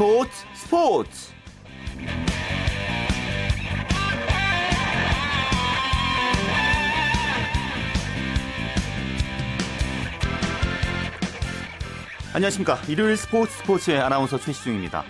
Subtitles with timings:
[0.00, 1.10] 스포츠 스포츠.
[12.32, 12.78] 안녕하십니까.
[12.88, 15.04] 일요일 스포츠 스포츠의 아나운서 최시중입니다.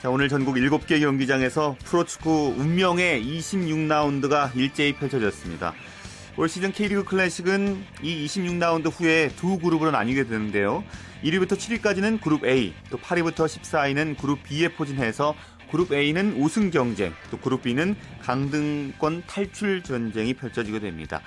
[0.00, 5.74] 자 오늘 전국 7개 경기장에서 프로축구 운명의 26라운드가 일제히 펼쳐졌습니다.
[6.38, 10.82] 올 시즌 K리그 클래식은 이 26라운드 후에 두 그룹으로 나뉘게 되는데요.
[11.22, 15.34] 1위부터 7위까지는 그룹 A, 또 8위부터 14위는 그룹 B에 포진해서
[15.70, 21.22] 그룹 A는 우승 경쟁, 또 그룹 B는 강등권 탈출 전쟁이 펼쳐지게 됩니다.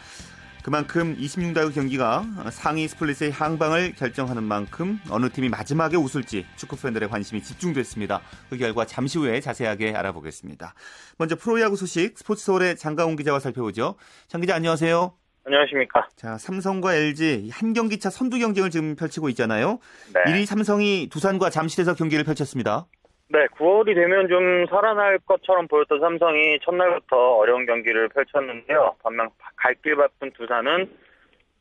[0.66, 7.44] 그만큼 26라운드 경기가 상위 스플릿의 향방을 결정하는 만큼 어느 팀이 마지막에 웃을지 축구 팬들의 관심이
[7.44, 8.22] 집중됐습니다.
[8.50, 10.74] 그 결과 잠시 후에 자세하게 알아보겠습니다.
[11.18, 13.96] 먼저 프로야구 소식 스포츠 서울의 장가온 기자와 살펴보죠.
[14.28, 15.25] 장 기자 안녕하세요.
[15.46, 16.08] 안녕하십니까.
[16.16, 19.80] 자, 삼성과 LG 한 경기 차 선두 경쟁을 지금 펼치고 있잖아요.
[20.14, 20.24] 네.
[20.32, 22.86] 1위 삼성이 두산과 잠실에서 경기를 펼쳤습니다.
[23.30, 28.96] 네, 9월이 되면 좀 살아날 것처럼 보였던 삼성이 첫날부터 어려운 경기를 펼쳤는데요.
[29.04, 30.90] 반면 갈 길 바쁜 두산은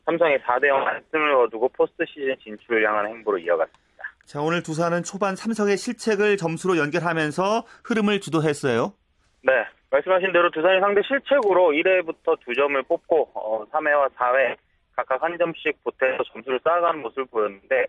[0.06, 3.82] 삼성의 4대0 안승을 거두고 포스트 시즌 진출을 향한 행보로 이어갔습니다.
[4.26, 8.92] 자, 오늘 두산은 초반 삼성의 실책을 점수로 연결하면서 흐름을 주도했어요.
[9.42, 9.52] 네,
[9.94, 14.56] 말씀하신 대로 두산이 상대 실책으로 1회부터 2점을 뽑고 어, 3회와 4회
[14.96, 17.86] 각각 한 점씩 보태서 점수를 쌓아가는 모습을 보였는데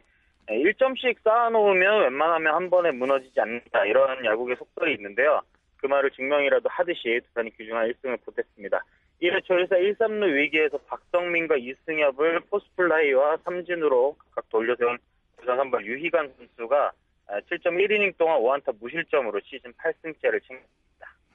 [0.47, 5.41] 1점씩 쌓아놓으면 웬만하면 한 번에 무너지지 않는다 이런 야구의 속설이 있는데요.
[5.77, 8.83] 그 말을 증명이라도 하듯이 두산이 귀중한 1승을 보탰습니다.
[9.23, 14.99] 1회 초 1사 1, 3루 위기에서 박석민과 이승엽을 파울플라이와 삼진으로 각각 돌려세운
[15.39, 16.91] 두산 선발 유희관 선수가
[17.49, 20.84] 7.1이닝 동안 5안타 무실점으로 시즌 8승째를 챙겼습니다.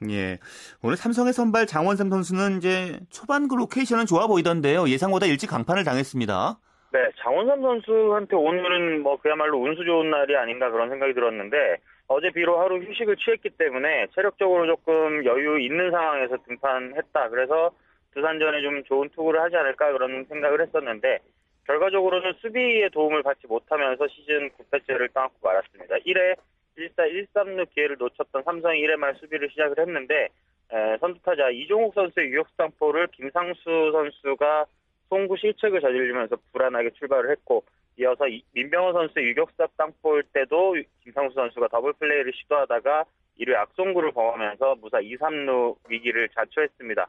[0.09, 0.39] 예.
[0.81, 4.87] 오늘 삼성의 선발 장원삼 선수는 이제 초반 그 로케이션은 좋아 보이던데요.
[4.87, 6.57] 예상보다 일찍 강판을 당했습니다.
[6.93, 12.59] 네, 장원삼 선수한테 오늘은 뭐 그야말로 운수 좋은 날이 아닌가 그런 생각이 들었는데 어제 비로
[12.59, 17.29] 하루 휴식을 취했기 때문에 체력적으로 조금 여유 있는 상황에서 등판했다.
[17.29, 17.71] 그래서
[18.13, 21.19] 두산전에 좀 좋은 투구를 하지 않을까 그런 생각을 했었는데
[21.67, 25.95] 결과적으로는 수비의 도움을 받지 못하면서 시즌 9패째를 따놓고 말았습니다.
[26.05, 26.35] 1회
[26.77, 30.29] 1사 1-3루 기회를 놓쳤던 삼성이 1회 말 수비를 시작을 했는데
[30.71, 34.65] 에, 선두타자 이종욱 선수의 유격수 땅볼을 김상수 선수가
[35.09, 37.63] 송구 실책을 저지르면서 불안하게 출발을 했고
[37.97, 43.05] 이어서 민병헌 선수의 유격수 앞 땅볼 때도 김상수 선수가 더블 플레이를 시도하다가
[43.39, 47.07] 1회 악송구를 범하면서 무사 2, 3루 위기를 자초했습니다.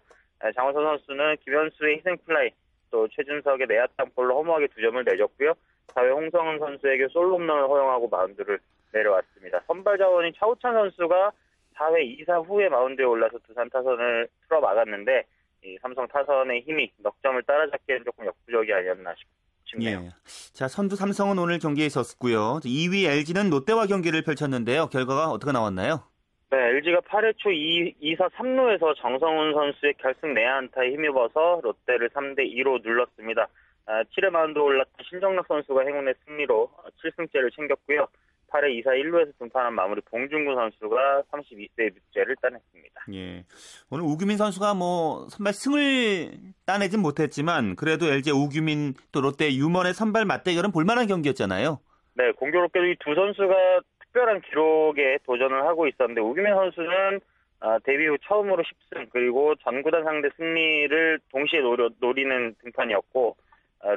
[0.55, 2.51] 장원삼 선수는 김현수의 희생플라이
[2.91, 5.55] 또 최준석의 내야 땅볼로 허무하게 두 점을 내줬고요.
[5.89, 8.59] 4회 홍성은 선수에게 솔로 홈런을 허용하고 마운드를
[8.93, 9.63] 내려왔습니다.
[9.67, 11.33] 선발 자원인 차우찬 선수가
[11.77, 15.25] 4회 2사 후에 마운드에 올라서 두산 타선을 틀어 막았는데
[15.65, 19.15] 이 삼성 타선의 힘이 넉 점을 따라잡기에는 조금 역부족이 아니었나
[19.65, 20.01] 싶네요.
[20.05, 20.11] 예.
[20.53, 22.61] 자, 선두 삼성은 오늘 경기에 있었고요.
[22.63, 24.89] 2위 LG는 롯데와 경기를 펼쳤는데요.
[24.89, 26.03] 결과가 어떻게 나왔나요?
[26.51, 32.83] 네, LG가 8회 초 2, 2사 3루에서 정성훈 선수의 결승 내안타에 힘입어서 롯데를 3대 2로
[32.83, 33.49] 눌렀습니다.
[33.87, 36.71] 7회 마운드 올랐던 신정락 선수가 행운의 승리로
[37.03, 38.07] 7승째를 챙겼고요.
[38.53, 43.03] 8회 2사 1루에서 등판한 마무리 봉중근 선수가 32세이브째를 따냈습니다.
[43.15, 43.45] 예.
[43.91, 46.33] 오늘 우규민 선수가 뭐 선발 승을
[46.67, 51.81] 따내진 못했지만 그래도 LG 우규민 또 롯데 유먼의 선발 맞대결은 볼만한 경기였잖아요.
[52.15, 53.55] 네, 공교롭게도 이 두 선수가
[54.01, 57.21] 특별한 기록에 도전을 하고 있었는데 우규민 선수는
[57.85, 63.37] 데뷔 후 처음으로 10승 그리고 전구단 상대 승리를 동시에 노려, 노리는 등판이었고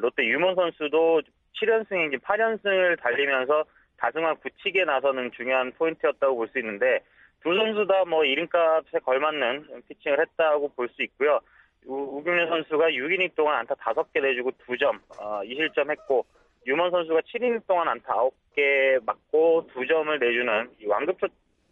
[0.02, 1.22] 롯데 유먼 선수도
[1.62, 3.66] 7연승인지 8연승을 달리면서
[3.98, 7.00] 다승화 굳히게 나서는 중요한 포인트였다고 볼 수 있는데
[7.42, 11.40] 두 선수 다 뭐 이름값에 걸맞는 피칭을 했다고 볼 수 있고요.
[11.86, 16.26] 우경래 선수가 6이닝 동안 안타 5개 내주고 2점, 어, 2실점 했고
[16.66, 21.28] 유먼 선수가 7이닝 동안 안타 9개 맞고 2점을 내주는 완급, 조,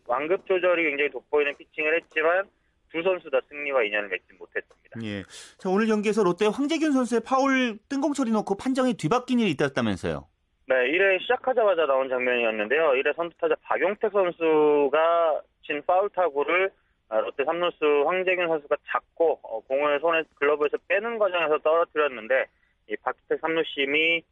[0.05, 2.43] 완급 조절이 굉장히 돋보이는 피칭을 했지만
[2.91, 4.99] 두 선수 다 승리와 인연을 맺지 못했습니다.
[5.03, 5.23] 예.
[5.57, 10.27] 자, 오늘 경기에서 롯데 황재균 선수의 파울 뜬공 처리 놓고 판정이 뒤바뀐 일이 있었다면서요?
[10.65, 12.91] 네, 1회 시작하자마자 나온 장면이었는데요.
[12.91, 16.71] 1회 선두타자 박용택 선수가 친 파울 타구를
[17.09, 22.45] 아, 롯데 3루수 황재균 선수가 잡고 어, 공을 손에 글러브에서 빼는 과정에서 떨어뜨렸는데
[22.89, 24.23] 이 박용택 3루심이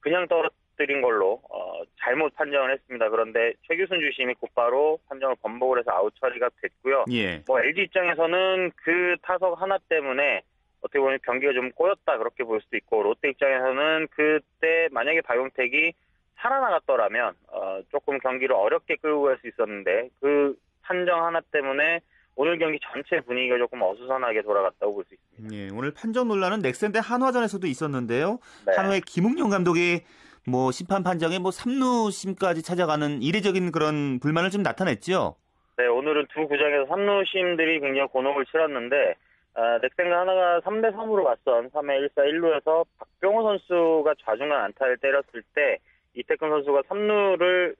[0.00, 3.10] 그냥 떨어뜨린 걸로 어, 잘못 판정을 했습니다.
[3.10, 7.04] 그런데 최규순 주심이 곧바로 판정을 번복을 해서 아웃 처리가 됐고요.
[7.12, 7.42] 예.
[7.46, 10.42] 뭐 LG 입장에서는 그 타석 하나 때문에
[10.84, 15.94] 어떻게 보면 경기가 좀 꼬였다 그렇게 볼 수도 있고 롯데 입장에서는 그때 만약에 박용택이
[16.36, 22.00] 살아나갔더라면 어, 조금 경기를 어렵게 끌고 갈 수 있었는데 그 판정 하나 때문에
[22.36, 25.56] 오늘 경기 전체 분위기가 조금 어수선하게 돌아갔다고 볼 수 있습니다.
[25.56, 28.38] 예, 오늘 판정 논란은 넥센 대 한화전에서도 있었는데요.
[28.66, 28.74] 네.
[28.76, 30.02] 한화의 김웅용 감독이
[30.46, 35.36] 뭐 심판 판정에 뭐 삼루심까지 찾아가는 이례적인 그런 불만을 좀 나타냈죠.
[35.78, 39.14] 네, 오늘은 두 구장에서 삼루심들이 굉장히 곤혹을 치렀는데
[39.54, 45.78] 아, 넥센과 한화가 3대 3으로 맞선 3회 1사 1루에서 박병호 선수가 좌중간 안타를 때렸을 때
[46.14, 47.76] 이택근 선수가 3루를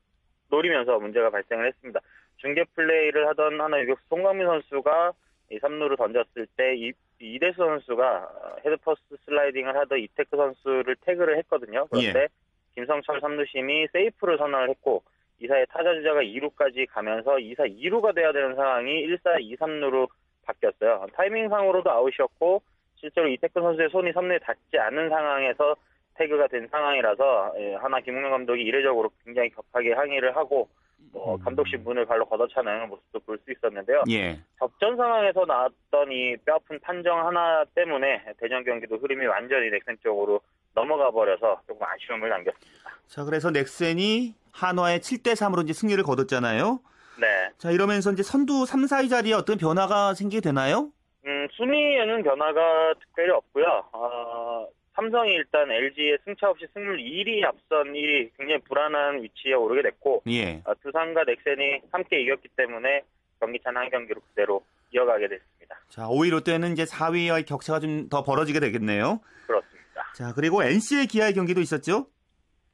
[0.51, 2.01] 노리면서 문제가 발생을 했습니다.
[2.37, 5.13] 중계 플레이를 하던 한화 유격수 송광민 선수가
[5.51, 11.87] 이 3루를 던졌을 때 이, 이대수 선수가 헤드퍼스트 슬라이딩을 하던 이택근 선수를 태그를 했거든요.
[11.91, 12.29] 그런데 예.
[12.75, 15.03] 김성철 3루심이 세이프를 선언을 했고
[15.41, 20.09] 이 사이에 타자 주자가 2루까지 가면서 2사 2루가 돼야 되는 상황이 1사 2, 3루로
[20.45, 21.07] 바뀌었어요.
[21.15, 22.63] 타이밍상으로도 아웃이었고
[22.97, 25.77] 실제로 이태근 선수의 손이 3루에 닿지 않는 상황에서
[26.15, 30.69] 태그가 된 상황이라서 예, 하나 김웅현 감독이 이례적으로 굉장히 격하게 항의를 하고
[31.13, 31.41] 뭐 음.
[31.45, 34.05] 감독실 문을 발로 걷어차는 모습도 볼 수 있었는데요.
[34.11, 34.39] 예.
[34.59, 40.41] 접전 상황에서 나왔던 이 뼈아픈 판정 하나 때문에 대전 경기도 흐름이 완전히 넥센 쪽으로
[40.75, 42.91] 넘어가 버려서 조금 아쉬움을 남겼습니다.
[43.07, 46.81] 자, 그래서 넥센이 한화의 7대 3으로 이제 승리를 거뒀잖아요.
[47.21, 47.51] 네.
[47.59, 50.91] 자, 이러면서 이제 선두 3, 4위 자리에 어떤 변화가 생기게 되나요?
[51.27, 53.85] 음, 순위에는 변화가 특별히 없고요.
[53.93, 60.23] 어, 삼성이 일단 LG의 승차 없이 승률 1위 앞선 1위 굉장히 불안한 위치에 오르게 됐고
[60.29, 60.63] 예.
[60.65, 63.03] 어, 두산과 넥센이 함께 이겼기 때문에
[63.41, 65.81] 경기차는 한 경기로 그대로 이어가게 됐습니다.
[65.89, 69.21] 자, 5위 롯데는 이제 4위와의 격차가 좀 더 벌어지게 되겠네요.
[69.47, 70.13] 그렇습니다.
[70.15, 72.07] 자, 그리고 NC의 기아의 경기도 있었죠?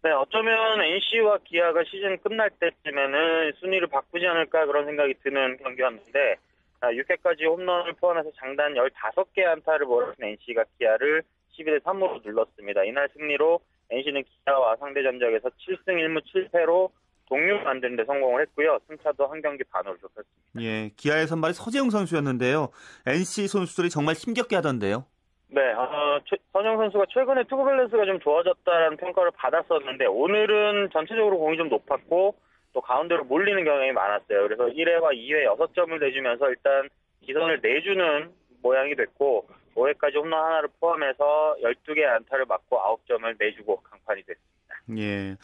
[0.03, 6.37] 네, 어쩌면 NC와 기아가 시즌 끝날 때쯤에는 순위를 바꾸지 않을까 그런 생각이 드는 경기였는데
[6.81, 12.85] 6회까지 아, 홈런을 포함해서 장단 15개 안타를 몰아친 NC가 기아를 12대 3으로 눌렀습니다.
[12.85, 13.61] 이날 승리로
[13.91, 16.91] NC는 기아와 상대 전적에서 7승 1무 7패로
[17.29, 18.79] 동률 만드는 데 성공을 했고요.
[18.89, 20.61] 승차도 한 경기 반으로 좁혔습니다.
[20.61, 22.71] 예, 기아의 선발이 서재응 선수였는데요.
[23.07, 25.05] NC 선수들이 정말 힘겹게 하던데요.
[25.53, 26.21] 네, 어,
[26.53, 32.37] 선영 선수가 최근에 투구 밸런스가 좀 좋아졌다는 평가를 받았었는데 오늘은 전체적으로 공이 좀 높았고
[32.73, 34.43] 또 가운데로 몰리는 경향이 많았어요.
[34.43, 36.89] 그래서 1회와 2회 6점을 내주면서 일단
[37.27, 38.31] 기선을 내주는
[38.63, 44.51] 모양이 됐고 5회까지 홈런 하나를 포함해서 12개 안타를 맞고 9점을 내주고 강판이 됐습니다.
[44.99, 45.37] 예.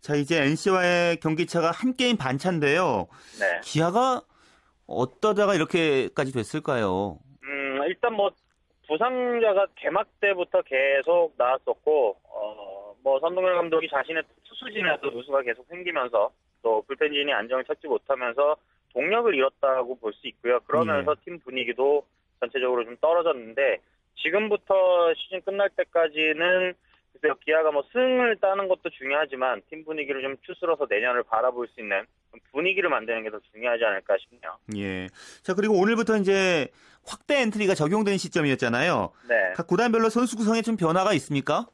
[0.00, 3.08] 자, 이제 NC와의 경기차가 한 게임 반차인데요.
[3.38, 3.60] 네.
[3.62, 4.22] 기아가
[4.86, 7.18] 어떠다가 이렇게까지 됐을까요?
[7.44, 8.30] 음, 일단 뭐
[8.90, 16.82] 부상자가 개막 때부터 계속 나왔었고 어, 뭐 선동열 감독이 자신의 투수진에서 누수가 계속 생기면서 또
[16.88, 18.56] 불펜진이 안정을 찾지 못하면서
[18.92, 20.58] 동력을 잃었다고 볼 수 있고요.
[20.66, 21.20] 그러면서 네.
[21.24, 22.04] 팀 분위기도
[22.40, 23.78] 전체적으로 좀 떨어졌는데
[24.16, 26.74] 지금부터 시즌 끝날 때까지는
[27.12, 32.04] 글쎄요 기아가 뭐 승을 따는 것도 중요하지만 팀 분위기를 좀 추스러서 내년을 바라볼 수 있는
[32.50, 34.58] 분위기를 만드는 게 더 중요하지 않을까 싶네요.
[34.76, 35.06] 예.
[35.42, 36.66] 자 그리고 오늘부터 이제
[37.06, 39.10] 확대 엔트리가 적용되는 시점이었잖아요.
[39.28, 39.52] 네.
[39.56, 41.66] 각 구단별로 선수 구성에 좀 변화가 있습니까?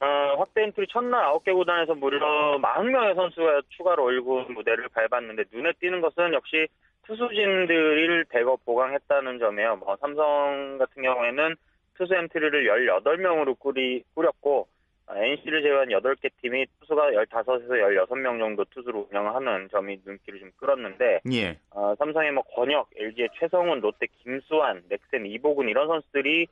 [0.00, 0.06] 어,
[0.38, 2.18] 확대 엔트리 첫날 9개 구단에서 무려
[2.58, 6.68] 40명의 선수가 추가로 1군 무대를 밟았는데 눈에 띄는 것은 역시
[7.06, 9.76] 투수진들을 대거 보강했다는 점이에요.
[9.76, 11.56] 뭐 삼성 같은 경우에는
[11.96, 14.68] 투수 엔트리를 18명으로 꾸리, 꾸렸고
[15.16, 21.58] NC를 제외한 8개 팀이 투수가 15에서 16명 정도 투수로 운영하는 점이 눈길을 좀 끌었는데 예.
[21.70, 26.46] 어, 삼성의 뭐 권혁, LG의 최성훈, 롯데 김수완, 넥센 이보근 이런 선수들이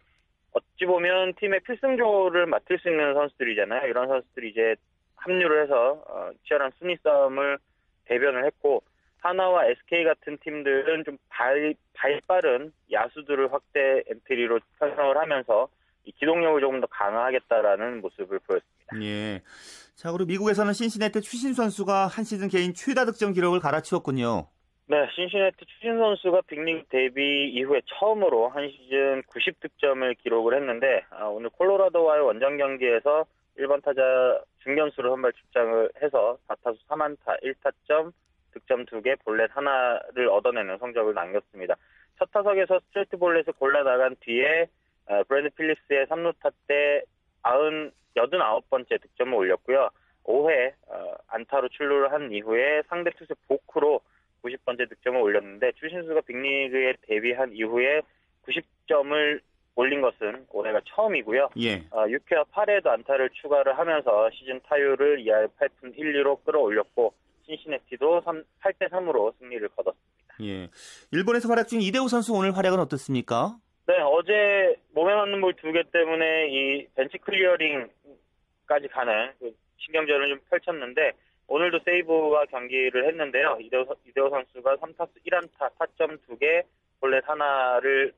[0.53, 3.87] 어찌 보면 팀의 필승조를 맡을 수 있는 선수들이잖아요.
[3.89, 4.75] 이런 선수들이 이제
[5.17, 7.59] 합류를 해서 어, 치열한 순위 싸움을
[8.07, 8.83] 대비를 했고
[9.21, 15.69] 한화와 SK 같은 팀들은 좀 발, 발빠른 야수들을 확대 엔트리로 편성을 하면서
[16.09, 18.97] 이 기동력을 조금 더 강화하겠다라는 모습을 보였습니다.
[19.03, 19.43] 예.
[19.95, 24.47] 자, 그리고 미국에서는 신시내티 추신수 선수가 한 시즌 개인 최다 득점 기록을 갈아치웠군요.
[24.87, 31.51] 네, 신시내티 추신수 선수가 빅리그 데뷔 이후에 처음으로 한 시즌 90득점을 기록을 했는데 아, 오늘
[31.51, 33.27] 콜로라도와의 원정 경기에서
[33.59, 34.01] 1번 타자
[34.63, 38.13] 중견수로 선발 출장을 해서 4타수 3안타 1타점
[38.53, 41.77] 득점 2개, 볼넷 하나를 얻어내는 성적을 남겼습니다.
[42.19, 44.78] 첫 타석에서 스트레이트 볼넷을 골라 나간 뒤에 어,
[45.29, 47.03] 브랜든 필립스의 3루타 때
[47.43, 49.91] 89번째 득점을 올렸고요.
[50.25, 54.01] 5회 어, 안타로 출루를 한 이후에 상대 투수 보크로
[54.43, 58.03] 90번째 득점을 올렸는데 추신수가 빅리그에 데뷔한 이후에
[58.47, 59.41] 90점을
[59.75, 61.51] 올린 것은 올해가 처음이고요.
[61.61, 61.85] 예.
[61.91, 67.15] 어, 6회와 8회에도 안타를 추가를 하면서 시즌 타율을 2할 8푼 1, 2로 끌어올렸고
[67.47, 70.35] 신시내티도 3, 8대 3으로 승리를 거뒀습니다.
[70.43, 70.69] 예.
[71.13, 73.57] 일본에서 활약 중 이대호 선수 오늘 활약은 어떻습니까?
[73.89, 80.41] 네, 어제 몸에 맞는 볼 두 개 때문에 이 벤치 클리어링까지 가는 그 신경전을 좀
[80.51, 81.13] 펼쳤는데
[81.47, 83.57] 오늘도 세이브와 경기를 했는데요.
[83.61, 86.65] 이대호, 이대호 선수가 3타수 1안타, 타점 2개,
[87.01, 88.13] 볼넷 하나를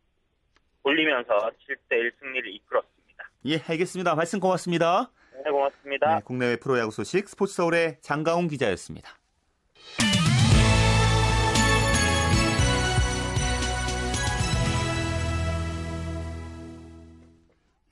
[0.83, 3.31] 올리면서 7대 1 승리를 이끌었습니다.
[3.47, 4.17] 예, 알겠습니다.
[4.17, 5.13] 말씀 고맙습니다.
[5.35, 6.17] 네, 네, 고맙습니다.
[6.17, 9.20] 네, 국내외 프로야구 소식 스포츠 서울의 장가훈 기자였습니다.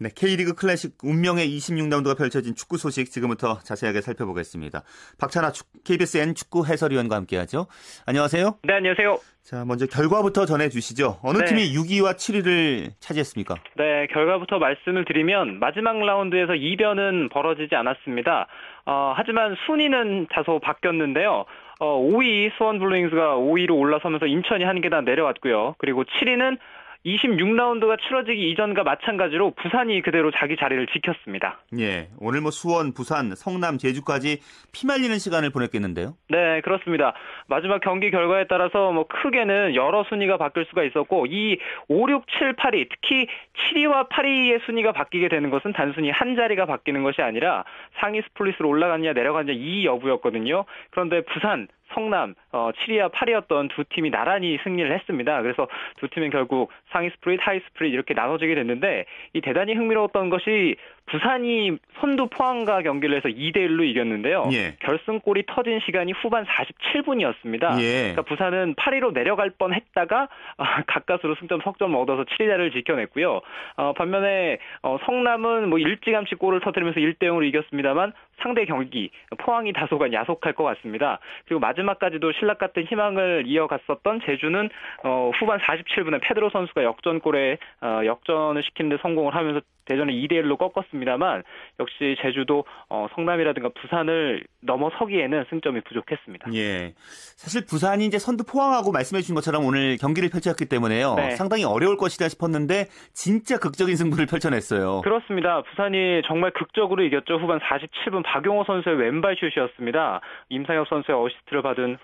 [0.00, 4.83] 네, K리그 클래식 운명의 26라운드가 펼쳐진 축구 소식 지금부터 자세하게 살펴보겠습니다.
[5.19, 5.50] 박찬아
[5.85, 7.67] KBS N 축구 해설위원과 함께하죠.
[8.07, 8.59] 안녕하세요.
[8.62, 9.19] 네, 안녕하세요.
[9.43, 11.19] 자, 먼저 결과부터 전해주시죠.
[11.23, 11.47] 어느 네.
[11.47, 13.57] 팀이 6위와 7위를 차지했습니까?
[13.76, 18.47] 네, 결과부터 말씀을 드리면 마지막 라운드에서 이변은 벌어지지 않았습니다.
[18.87, 21.45] 어, 하지만 순위는 다소 바뀌었는데요.
[21.81, 25.75] 어, 5위 수원 블루윙즈가 5위로 올라서면서 인천이 한 계단 내려왔고요.
[25.78, 26.59] 그리고 7위는
[27.07, 31.61] 26라운드가 치러지기 이전과 마찬가지로 부산이 그대로 자기 자리를 지켰습니다.
[31.78, 34.40] 예, 오늘 뭐 수원, 부산, 성남, 제주까지
[34.73, 36.14] 피말리는 시간을 보냈겠는데요?
[36.28, 37.14] 네, 그렇습니다.
[37.47, 42.57] 마지막 경기 결과에 따라서 뭐 크게는 여러 순위가 바뀔 수가 있었고 이 5, 6, 7,
[42.57, 43.26] 8위 특히
[43.73, 47.64] 7위와 8위의 순위가 바뀌게 되는 것은 단순히 한 자리가 바뀌는 것이 아니라
[48.00, 50.64] 상위 split으로 올라갔냐 내려갔냐 이 여부였거든요.
[50.90, 55.42] 그런데 부산, 성남 어, 7위와 8위였던 두 팀이 나란히 승리를 했습니다.
[55.42, 55.68] 그래서
[55.99, 60.76] 두 팀은 결국 상위 split, 하위 split 이렇게 나눠지게 됐는데 이 대단히 흥미로웠던 것이
[61.11, 64.49] 부산이 선두 포항과 경기를 해서 2대 1로 이겼는데요.
[64.53, 64.77] 예.
[64.81, 67.81] 결승골이 터진 시간이 후반 47분이었습니다.
[67.81, 68.12] 예.
[68.12, 70.23] 그러니까 부산은 8위로 내려갈 뻔했다가
[70.59, 73.41] 어, 가까스로 승점 석점을 얻어서 7위자를 지켜냈고요.
[73.77, 80.12] 어, 반면에 어, 성남은 뭐 일찌감치 골을 터뜨리면서 1대 0으로 이겼습니다만 상대 경기 포항이 다소간
[80.12, 81.19] 야속할 것 같습니다.
[81.47, 84.69] 그리고 마지막까지도 신락 같은 희망을 이어갔었던 제주는
[85.05, 91.42] 어, 후반 47분에 페드로 선수가 역전골에 어, 역전을 시키는데 성공을 하면서 대전을 2대 1로 꺾었습니다만
[91.80, 96.52] 역시 제주도 어, 성남이라든가 부산을 넘어서기에는 승점이 부족했습니다.
[96.54, 96.95] 예.
[97.37, 101.14] 사실 부산이 이제 선두 포항하고 말씀해 주신 것처럼 오늘 경기를 펼쳤기 때문에요.
[101.14, 101.30] 네.
[101.33, 105.00] 상당히 어려울 것이다 싶었는데 진짜 극적인 승부를 펼쳐냈어요.
[105.02, 105.62] 그렇습니다.
[105.62, 107.38] 부산이 정말 극적으로 이겼죠.
[107.38, 110.21] 후반 47분 박용호 선수의 왼발 슛이었습니다.
[110.50, 111.99] 임상혁 선수의 어시스트를 받은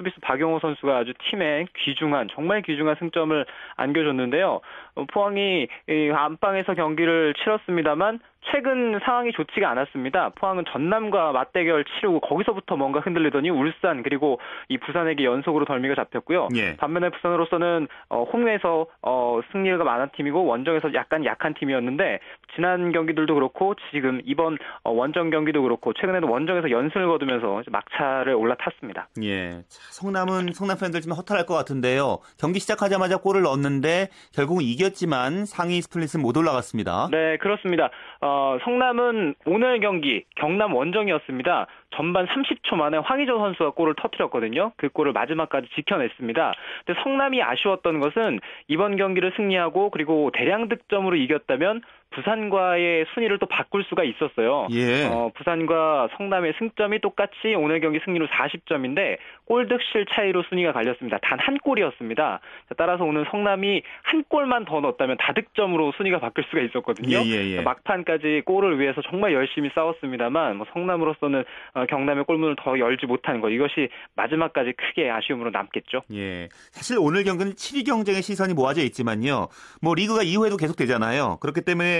[0.00, 3.44] 수비수 박용호 선수가 아주 팀에 귀중한 정말 귀중한 승점을
[3.76, 4.60] 안겨줬는데요.
[4.94, 5.68] 어, 포항이
[6.14, 8.20] 안방에서 경기를 치렀습니다만
[8.50, 10.30] 최근 상황이 좋지가 않았습니다.
[10.30, 16.48] 포항은 전남과 맞대결 치르고 거기서부터 뭔가 흔들리더니 울산 그리고 이 부산에게 연속으로 덜미가 잡혔고요.
[16.56, 16.76] 예.
[16.76, 22.20] 반면에 부산으로서는 어, 홈에서 어, 승리가 많은 팀이고 원정에서 약간 약한 팀이었는데
[22.54, 29.08] 지난 경기들도 그렇고 지금 이번 어, 원정 경기도 그렇고 최근에도 원정에서 연승을 거두면서 막차를 올라탔습니다.
[29.22, 29.62] 예.
[29.68, 32.18] 성남은 성남 팬들 좀 허탈할 것 같은데요.
[32.38, 37.08] 경기 시작하자마자 골을 넣었는데 결국은 이겼지만 상위 스플릿은 못 올라갔습니다.
[37.10, 37.90] 네, 그렇습니다.
[38.20, 38.29] 어,
[38.64, 41.66] 성남은 오늘 경기 경남 원정이었습니다.
[41.90, 44.72] 전반 30초 만에 황희조 선수가 골을 터뜨렸거든요.
[44.76, 46.54] 그 골을 마지막까지 지켜냈습니다.
[46.86, 53.84] 근데 성남이 아쉬웠던 것은 이번 경기를 승리하고 그리고 대량 득점으로 이겼다면 부산과의 순위를 또 바꿀
[53.84, 54.68] 수가 있었어요.
[54.70, 55.06] 예.
[55.06, 61.18] 어, 부산과 성남의 승점이 똑같이 오늘 경기 승리로 40점인데 골득실 차이로 순위가 갈렸습니다.
[61.22, 62.40] 단 한 골이었습니다.
[62.76, 67.16] 따라서 오늘 성남이 한 골만 더 넣었다면 다득점으로 순위가 바뀔 수가 있었거든요.
[67.18, 67.60] 예, 예, 예.
[67.62, 73.48] 막판까지 골을 위해서 정말 열심히 싸웠습니다만 뭐 성남으로서는 어, 경남의 골문을 더 열지 못하는 것
[73.48, 76.02] 이것이 마지막까지 크게 아쉬움으로 남겠죠.
[76.12, 76.48] 예.
[76.70, 79.48] 사실 오늘 경기는 7위 경쟁의 시선이 모아져 있지만요.
[79.80, 81.38] 뭐 리그가 이후에도 계속 되잖아요.
[81.40, 81.99] 그렇기 때문에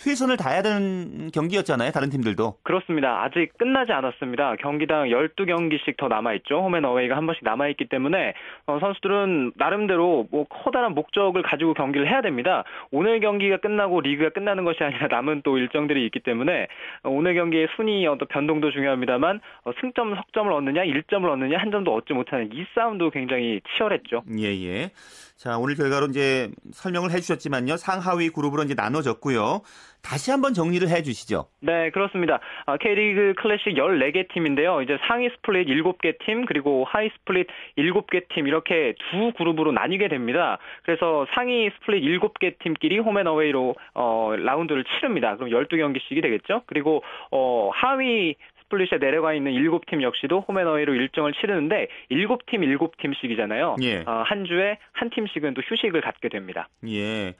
[0.00, 1.90] 최선을 다해야 되는 경기였잖아요.
[1.92, 2.54] 다른 팀들도.
[2.62, 3.22] 그렇습니다.
[3.22, 4.56] 아직 끝나지 않았습니다.
[4.56, 6.62] 경기당 12경기씩 더 남아있죠.
[6.62, 8.32] 홈앤 어웨이가 한 번씩 남아있기 때문에
[8.66, 12.64] 어, 선수들은 나름대로 뭐 커다란 목적을 가지고 경기를 해야 됩니다.
[12.90, 16.68] 오늘 경기가 끝나고 리그가 끝나는 것이 아니라 남은 또 일정들이 있기 때문에
[17.02, 21.94] 어, 오늘 경기의 순위 어떤 변동도 중요합니다만 어, 승점, 석점을 얻느냐, 1점을 얻느냐, 한 점도
[21.94, 24.22] 얻지 못하는 이 싸움도 굉장히 치열했죠.
[24.38, 24.90] 예, 예.
[25.40, 27.78] 자, 오늘 결과로 이제 설명을 해주셨지만요.
[27.78, 29.62] 상하위 그룹으로 이제 나눠졌고요.
[30.02, 31.46] 다시 한번 정리를 해 주시죠.
[31.60, 32.40] 네, 그렇습니다.
[32.66, 34.82] 아, K리그 클래식 14개 팀인데요.
[34.82, 40.58] 이제 상위 split 7개 팀, 그리고 하위 split 7개 팀, 이렇게 두 그룹으로 나뉘게 됩니다.
[40.82, 45.36] 그래서 상위 split 7개 팀끼리 home and away로 어, 라운드를 치릅니다.
[45.36, 46.62] 그럼 12경기씩이 되겠죠.
[46.66, 48.36] 그리고 어, 하위
[48.70, 53.82] split에 내려가 있는 7팀 역시도 home and away로 일정을 치르는데 7팀 7팀씩이잖아요.
[53.82, 54.04] 예.
[54.06, 56.68] 어, 한 주에 한 팀씩은 또 휴식을 갖게 됩니다.
[56.88, 57.34] 예.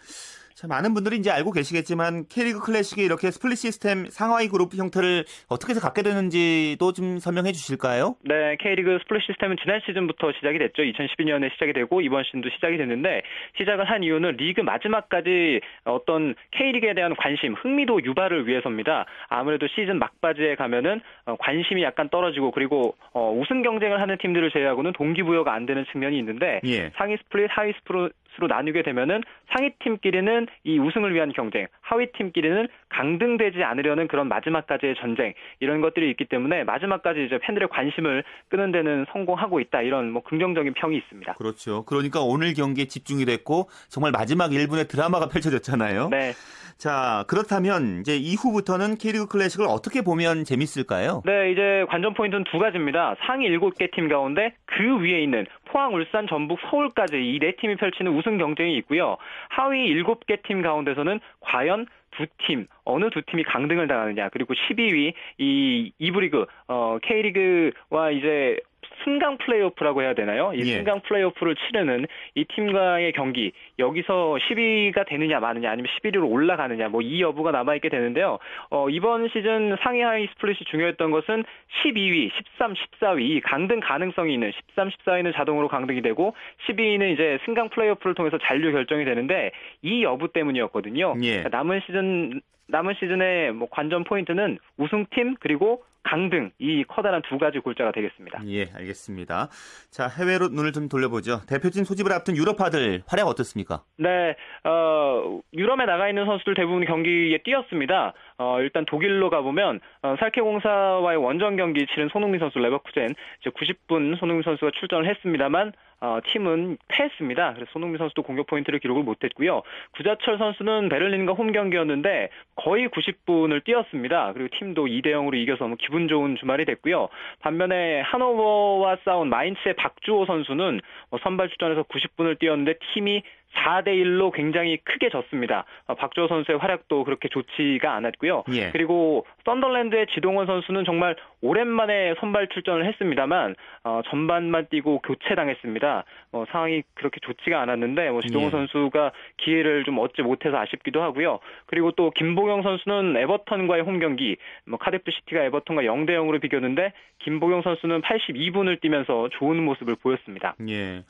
[0.55, 5.71] 자, 많은 분들이 이제 알고 계시겠지만 K리그 클래식이 이렇게 split 시스템 상하위 그룹 형태를 어떻게
[5.71, 8.17] 해서 갖게 되는지도 좀 설명해 주실까요?
[8.25, 10.83] 네, K리그 split 시스템은 지난 시즌부터 시작이 됐죠.
[10.83, 13.23] 2012년에 시작이 되고 이번 시즌도 시작이 됐는데
[13.59, 19.07] 시작을 한 이유는 리그 마지막까지 어떤 K리그에 대한 관심, 흥미도 유발을 위해서입니다.
[19.29, 24.93] 아무래도 시즌 막바지에 가면은 어, 관심이 약간 떨어지고 그리고 어, 우승 경쟁을 하는 팀들을 제외하고는
[24.95, 26.91] 동기부여가 안 되는 측면이 있는데 예.
[26.97, 28.11] 상위 split, 하위 split 로
[28.47, 35.35] 나누게 되면은 상위 팀끼리는 이 우승을 위한 경쟁, 하위 팀끼리는 강등되지 않으려는 그런 마지막까지의 전쟁
[35.59, 40.75] 이런 것들이 있기 때문에 마지막까지 이제 팬들의 관심을 끄는 데는 성공하고 있다 이런 뭐 긍정적인
[40.75, 41.35] 평이 있습니다.
[41.35, 41.85] 그렇죠.
[41.85, 46.09] 그러니까 오늘 경기에 집중이 됐고 정말 마지막 1분의 드라마가 펼쳐졌잖아요.
[46.11, 46.33] 네.
[46.79, 51.21] 자, 그렇다면 이제 이후부터는 K리그 클래식을 어떻게 보면 재밌을까요?
[51.27, 53.17] 네, 이제 관전 포인트는 두 가지입니다.
[53.27, 58.13] 상위 7개 팀 가운데 그 위에 있는 포항, 울산, 전북, 서울까지 이 네 팀이 펼치는
[58.17, 59.19] 우승 경쟁이 있고요.
[59.51, 65.93] 하위 7개 팀 가운데서는 과연 두 팀, 어느 두 팀이 강등을 당하느냐, 그리고 12위, 이,
[65.99, 68.59] 2부 리그, 어, K리그와 이제
[69.05, 70.53] 승강 플레이오프라고 해야 되나요?
[70.55, 70.77] 이 예.
[70.77, 77.23] 승강 플레이오프를 치르는 이 팀과의 경기 여기서 10위가 되느냐 마느냐 아니면 11위로 올라가느냐 뭐 이
[77.23, 78.39] 여부가 남아 있게 되는데요.
[78.71, 81.45] 어, 이번 시즌 상위 하위 split이 중요했던 것은
[81.83, 86.35] 12위, 13, 14위 이 강등 가능성이 있는 13, 14위는 자동으로 강등이 되고
[86.69, 89.51] 12위는 이제 승강 플레이오프를 통해서 잔류 결정이 되는데
[89.83, 91.17] 이 여부 때문이었거든요.
[91.23, 91.43] 예.
[91.51, 97.93] 남은 시즌 남은 시즌의 뭐 관전 포인트는 우승팀 그리고 강등 이 커다란 두 가지 골자가
[97.93, 98.41] 되겠습니다.
[98.47, 99.49] 예, 알겠습니다.
[99.91, 101.41] 자, 해외로 눈을 좀 돌려보죠.
[101.49, 103.83] 대표팀 소집을 앞둔 유럽파들 활약 어떻습니까?
[103.99, 108.15] 네, 어, 유럽에 나가 있는 선수들 대부분 경기에 뛰었습니다.
[108.39, 114.43] 어, 일단 독일로 가보면, 어, 살케공사와의 원정 경기 치른 손흥민 선수 레버쿠젠, 이제 90분 손흥민
[114.43, 117.55] 선수가 출전을 했습니다만, 어, 팀은 패했습니다.
[117.55, 119.63] 그래서 손흥민 선수도 공격 포인트를 기록을 못했고요.
[119.93, 124.33] 구자철 선수는 베를린과 홈 경기였는데 거의 90분을 뛰었습니다.
[124.33, 127.09] 그리고 팀도 2대 0으로 이겨서 뭐 기분 좋은 주말이 됐고요.
[127.41, 130.81] 반면에 하노버와 싸운 마인츠의 박주호 선수는
[131.11, 133.23] 뭐 선발 출전해서 90분을 뛰었는데 팀이
[133.57, 135.65] 4대 1로 굉장히 크게 졌습니다.
[135.87, 138.45] 어, 박주호 선수의 활약도 그렇게 좋지가 않았고요.
[138.53, 138.71] 예.
[138.71, 143.55] 그리고 썬더랜드의 지동원 선수는 정말 오랜만에 선발 출전을 했습니다만
[143.85, 146.05] 어, 전반만 뛰고 교체당했습니다.
[146.33, 148.51] 어, 상황이 그렇게 좋지가 않았는데 뭐 지동원 예.
[148.51, 151.41] 선수가 기회를 좀 얻지 못해서 아쉽기도 하고요.
[151.67, 157.63] 그리고 또 김보경 선수는 에버턴과의 홈 경기, 뭐 카디프 시티가 에버턴과 0대 0으로 비겼는데 김보경
[157.63, 160.55] 선수는 82분을 뛰면서 좋은 모습을 보였습니다.
[160.69, 161.03] 예.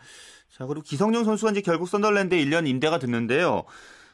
[0.51, 3.65] 자, 그리고 기성용 선수가 이제 결국 선덜랜드에 1년 임대가 됐는데요.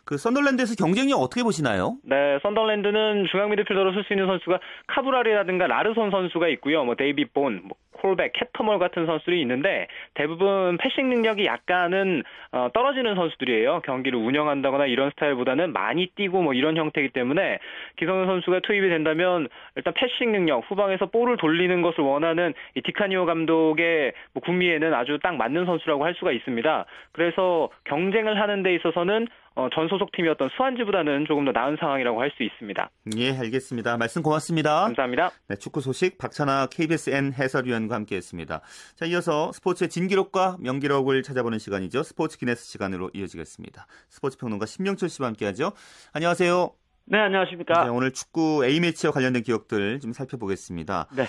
[0.06, 1.96] 그 선덜랜드에서 경쟁력 어떻게 보시나요?
[2.04, 6.84] 네, 선덜랜드는 중앙 미드필더로 쓸 수 있는 선수가 카브랄이라든가 라르손 선수가 있고요.
[6.84, 13.16] 뭐 데이비드 본, 뭐 콜백, 캐터멀 같은 선수들이 있는데 대부분 패싱 능력이 약간은 어, 떨어지는
[13.16, 13.80] 선수들이에요.
[13.84, 17.58] 경기를 운영한다거나 이런 스타일보다는 많이 뛰고 뭐 이런 형태이기 때문에
[17.96, 24.12] 기성용 선수가 투입이 된다면 일단 패싱 능력, 후방에서 볼을 돌리는 것을 원하는 이 디카니오 감독의
[24.34, 26.84] 뭐 구미에는 아주 딱 맞는 선수라고 할 수가 있습니다.
[27.10, 32.30] 그래서 경쟁을 하는 데 있어서는 어, 전 소속 팀이었던 스완지보다는 조금 더 나은 상황이라고 할
[32.36, 32.90] 수 있습니다.
[33.16, 33.96] 예, 알겠습니다.
[33.96, 34.82] 말씀 고맙습니다.
[34.82, 35.30] 감사합니다.
[35.48, 38.60] 네, 축구 소식 박찬아 KBSN 해설위원과 함께했습니다.
[38.94, 42.02] 자, 이어서 스포츠의 진기록과 명기록을 찾아보는 시간이죠.
[42.02, 43.86] 스포츠 기네스 시간으로 이어지겠습니다.
[44.10, 45.72] 스포츠 평론가 신명철 씨와 함께하죠.
[46.12, 46.70] 안녕하세요.
[47.06, 47.84] 네, 안녕하십니까.
[47.84, 51.06] 네, 오늘 축구 A 매치와 관련된 기록들 좀 살펴보겠습니다.
[51.16, 51.24] 네.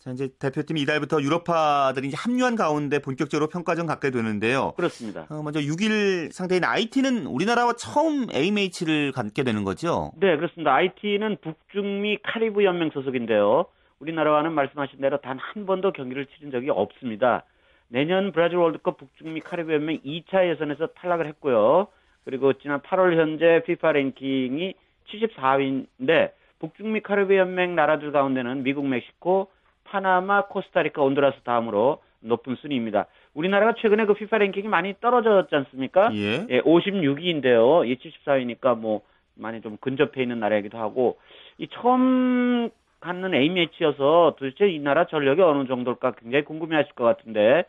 [0.00, 4.72] 자, 이제 대표팀이 이달부터 유럽파들이 이제 합류한 가운데 본격적으로 평가전 갖게 되는데요.
[4.76, 5.26] 그렇습니다.
[5.28, 10.12] 어, 먼저 6일 상대인 IT는 우리나라와 처음 A매치를 갖게 되는 거죠?
[10.18, 10.74] 네, 그렇습니다.
[10.74, 13.66] 아이티는 북중미 카리브 연맹 소속인데요.
[13.98, 17.44] 우리나라와는 말씀하신 대로 단 한 번도 경기를 치른 적이 없습니다.
[17.88, 21.88] 내년 브라질 월드컵 북중미 카리브 연맹 2차 예선에서 탈락을 했고요.
[22.24, 24.74] 그리고 지난 8월 현재 FIFA 랭킹이
[25.12, 29.50] 74위인데 북중미 카리브 연맹 나라들 가운데는 미국, 멕시코,
[29.90, 33.06] 파나마, 코스타리카, 온두라스 다음으로 높은 순위입니다.
[33.34, 36.10] 우리나라가 최근에 그 FIFA 랭킹이 많이 떨어졌지 않습니까?
[36.14, 36.46] 예.
[36.48, 37.86] 예, 56위인데요.
[37.86, 39.02] 이 74위니까 뭐
[39.34, 41.18] 많이 좀 근접해 있는 나라이기도 하고
[41.58, 47.64] 이 처음 갖는 A 매치여서 도대체 이 나라 전력이 어느 정도일까 굉장히 궁금해하실 것 같은데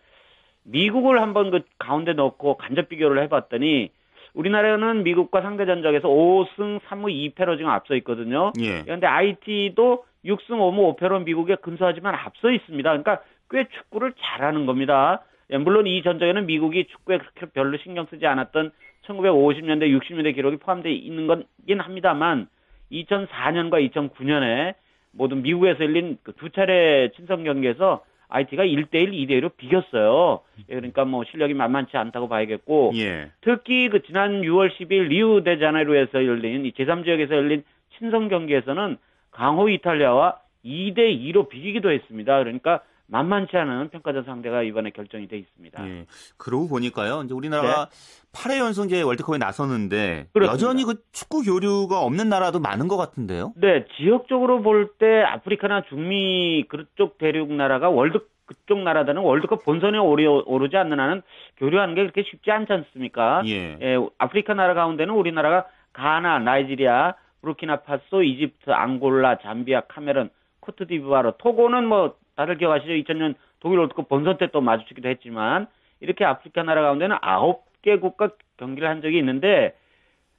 [0.64, 3.90] 미국을 한번 그 가운데 넣고 간접 비교를 해봤더니
[4.34, 8.52] 우리나라는 미국과 상대 전적에서 5승 3무 2패로 지금 앞서 있거든요.
[8.60, 8.84] 예.
[8.84, 12.90] 그런데 IT도 6승 5무 5패로 미국에 근소하지만 앞서 있습니다.
[12.90, 15.24] 그러니까 꽤 축구를 잘하는 겁니다.
[15.52, 18.72] 예, 물론 이 전적에는 미국이 축구에 그렇게 별로 신경 쓰지 않았던
[19.06, 22.48] 1950년대, 60년대 기록이 포함되어 있는 거긴 합니다만
[22.92, 24.76] 2004년과 2009년에
[25.12, 30.40] 모든 미국에서 열린 그두 차례 친선 경기에서 IT가 1대1, 2대1로 비겼어요.
[30.70, 33.32] 예, 그러니까 뭐 실력이 만만치 않다고 봐야겠고 예.
[33.42, 37.64] 특히 그 지난 6월 10일 리우 데자네이루에서 열린 이 제3지역에서 열린
[37.98, 38.98] 친선 경기에서는
[39.32, 42.38] 강호 이탈리아와 2대 2로 비기기도 했습니다.
[42.40, 45.86] 그러니까 만만치 않은 평가전 상대가 이번에 결정이 돼 있습니다.
[45.86, 46.06] 예.
[46.38, 47.24] 그러고 보니까요.
[47.26, 47.90] 이제 우리나라가
[48.32, 50.28] 8회 연속 이제 월드컵에 나서는데 네.
[50.32, 50.54] 그렇습니다.
[50.54, 53.52] 여전히 그 축구 교류가 없는 나라도 많은 것 같은데요.
[53.58, 60.24] 네, 지역적으로 볼 때 아프리카나 중미 그쪽 대륙 나라가 월드 그쪽 나라들은 월드컵 본선에 오르,
[60.46, 61.22] 오르지 않는 한은
[61.58, 63.42] 교류하는 게 그렇게 쉽지 않지 않습니까?
[63.48, 63.78] 예.
[63.82, 70.30] 예, 아프리카 나라 가운데는 우리나라가 가나, 나이지리아, 부르키나파소, 이집트, 앙골라, 잠비아, 카메룬,
[70.62, 72.92] 코트디부아르, 토고는 뭐 다들 기억하시죠?
[72.92, 75.68] 2000년 독일 월드컵 본선 때 또 마주치기도 했지만
[76.00, 79.76] 이렇게 아프리카 나라 가운데는 아홉 개 국가 경기를 한 적이 있는데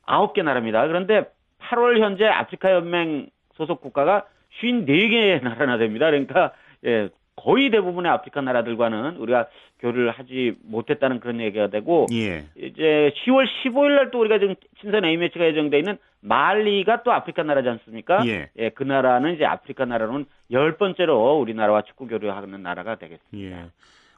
[0.05, 0.87] 아홉 개 나라입니다.
[0.87, 1.25] 그런데
[1.61, 4.27] 8월 현재 아프리카 연맹 소속 국가가
[4.61, 6.07] 54개의 나라나 됩니다.
[6.07, 6.53] 그러니까
[6.85, 9.49] 예, 거의 대부분의 아프리카 나라들과는 우리가
[9.81, 12.45] 교류를 하지 못했다는 그런 얘기가 되고 예.
[12.57, 17.43] 이제 10월 15일 날 또 우리가 지금 친선 A 매치가 예정돼 있는 말리가 또 아프리카
[17.43, 18.23] 나라지 않습니까?
[18.27, 18.51] 예.
[18.75, 23.59] 그 나라는 이제 아프리카 나라로는 열 번째로 우리나라와 축구 교류하는 나라가 되겠습니다.
[23.59, 23.65] 예.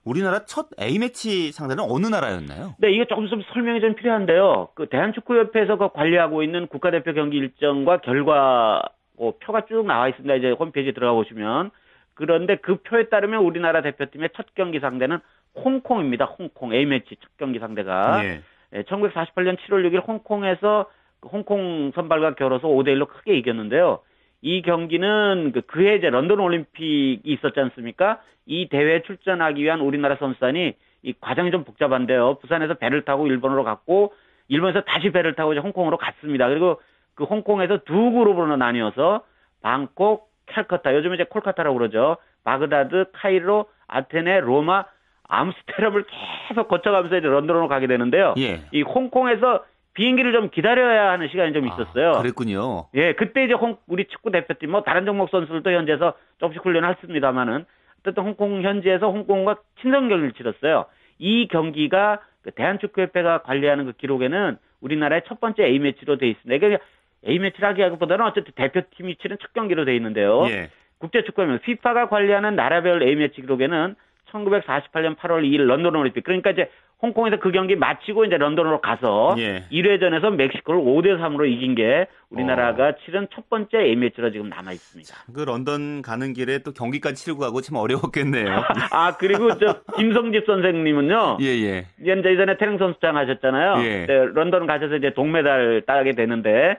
[0.04, 2.74] 우리나라 첫 A매치 상대는 어느 나라였나요?
[2.78, 4.68] 네, 이게 조금 좀 설명이 좀 필요한데요.
[4.74, 8.82] 그 대한축구협회에서 그 관리하고 있는 국가대표 경기 일정과 결과
[9.16, 10.34] 어, 표가 쭉 나와 있습니다.
[10.34, 11.70] 이제 홈페이지 들어가 보시면
[12.14, 15.18] 그런데 그 표에 따르면 우리나라 대표팀의 첫 경기 상대는
[15.56, 16.24] 홍콩입니다.
[16.24, 18.42] 홍콩 A매치 첫 경기 상대가 예.
[18.82, 24.00] 1948년 7월 6일 홍콩에서 그 홍콩 선발과 겨뤄서 5대 1로 크게 이겼는데요.
[24.42, 28.20] 이 경기는 그 그해 이제 런던 올림픽이 있었지 않습니까?
[28.46, 32.38] 이 대회에 출전하기 위한 우리나라 선수단이 이 과정이 좀 복잡한데요.
[32.40, 34.12] 부산에서 배를 타고 일본으로 갔고
[34.48, 36.48] 일본에서 다시 배를 타고 이제 홍콩으로 갔습니다.
[36.48, 36.80] 그리고
[37.14, 39.24] 그 홍콩에서 두 그룹으로 나뉘어서
[39.62, 42.16] 방콕, 캘커타, 요즘 이제 콜카타라고 그러죠.
[42.44, 44.84] 바그다드, 카이로, 아테네, 로마,
[45.28, 46.04] 암스테르담을
[46.48, 48.34] 계속 거쳐가면서 이제 런던으로 가게 되는데요.
[48.38, 48.60] 예.
[48.72, 52.10] 이 홍콩에서 비행기를 좀 기다려야 하는 시간이 좀 있었어요.
[52.10, 52.86] 아, 그랬군요.
[52.94, 57.64] 예, 그때 이제 홍, 우리 축구 대표팀, 뭐 다른 종목 선수들도 현지에서 조금씩 훈련을 했습니다만은
[58.00, 60.86] 어쨌든 홍콩 현지에서 홍콩과 친선 경기를 치렀어요.
[61.18, 66.58] 이 경기가 그 대한축구협회가 관리하는 그 기록에는 우리나라의 첫 번째 A 매치로 돼 있습니다.
[66.58, 66.84] 그러니까
[67.26, 70.46] A 매치를 하기보다는 어쨌든 대표팀이 치른 첫 경기로 돼 있는데요.
[70.48, 70.70] 예.
[70.98, 73.94] 국제축구연맹 FIFA가 관리하는 나라별 A매치 기록에는
[74.30, 76.68] 1948년 8월 2일 런던 올림픽 그러니까 이제
[77.02, 79.64] 홍콩에서 그 경기 마치고 이제 런던으로 가서 예.
[79.70, 85.14] 1회전에서 멕시코를 5대 3으로 이긴 게 우리나라가 치른 첫 번째 A매치로 지금 남아 있습니다.
[85.34, 88.46] 그 런던 가는 길에 또 경기까지 치르고 가고 참 어려웠겠네요.
[88.92, 91.38] 아 그리고 저 김성집 선생님은요.
[91.42, 91.86] 예, 예.
[92.00, 93.84] 이제 예전에 태릉 선수장 하셨잖아요.
[93.84, 94.06] 예.
[94.06, 96.78] 네, 런던 가셔서 이제 동메달 따게 되는데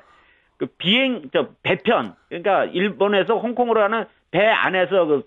[0.57, 5.23] 그 비행 저 배편 그러니까 일본에서 홍콩으로 가는 배 안에서 그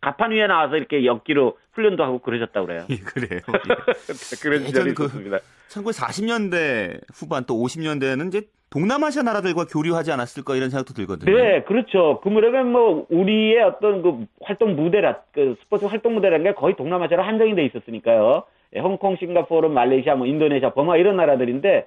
[0.00, 2.86] 가판 위에 나와서 이렇게 엮기로 훈련도 하고 그러셨다고 그래요.
[2.90, 3.40] 예, 그래요.
[4.42, 5.38] 그런 시절이 그- 있었습니다.
[5.70, 11.34] 1940년대 후반 또 50년대에는 이제 동남아시아 나라들과 교류하지 않았을까 이런 생각도 들거든요.
[11.36, 12.20] 네, 그렇죠.
[12.22, 17.22] 그 무렵에 뭐 우리의 어떤 그 활동 무대라 그 스포츠 활동 무대라는 게 거의 동남아시아로
[17.22, 18.44] 한정이 돼 있었으니까요.
[18.74, 21.86] 예, 홍콩, 싱가포르, 말레이시아, 뭐 인도네시아, 버마 이런 나라들인데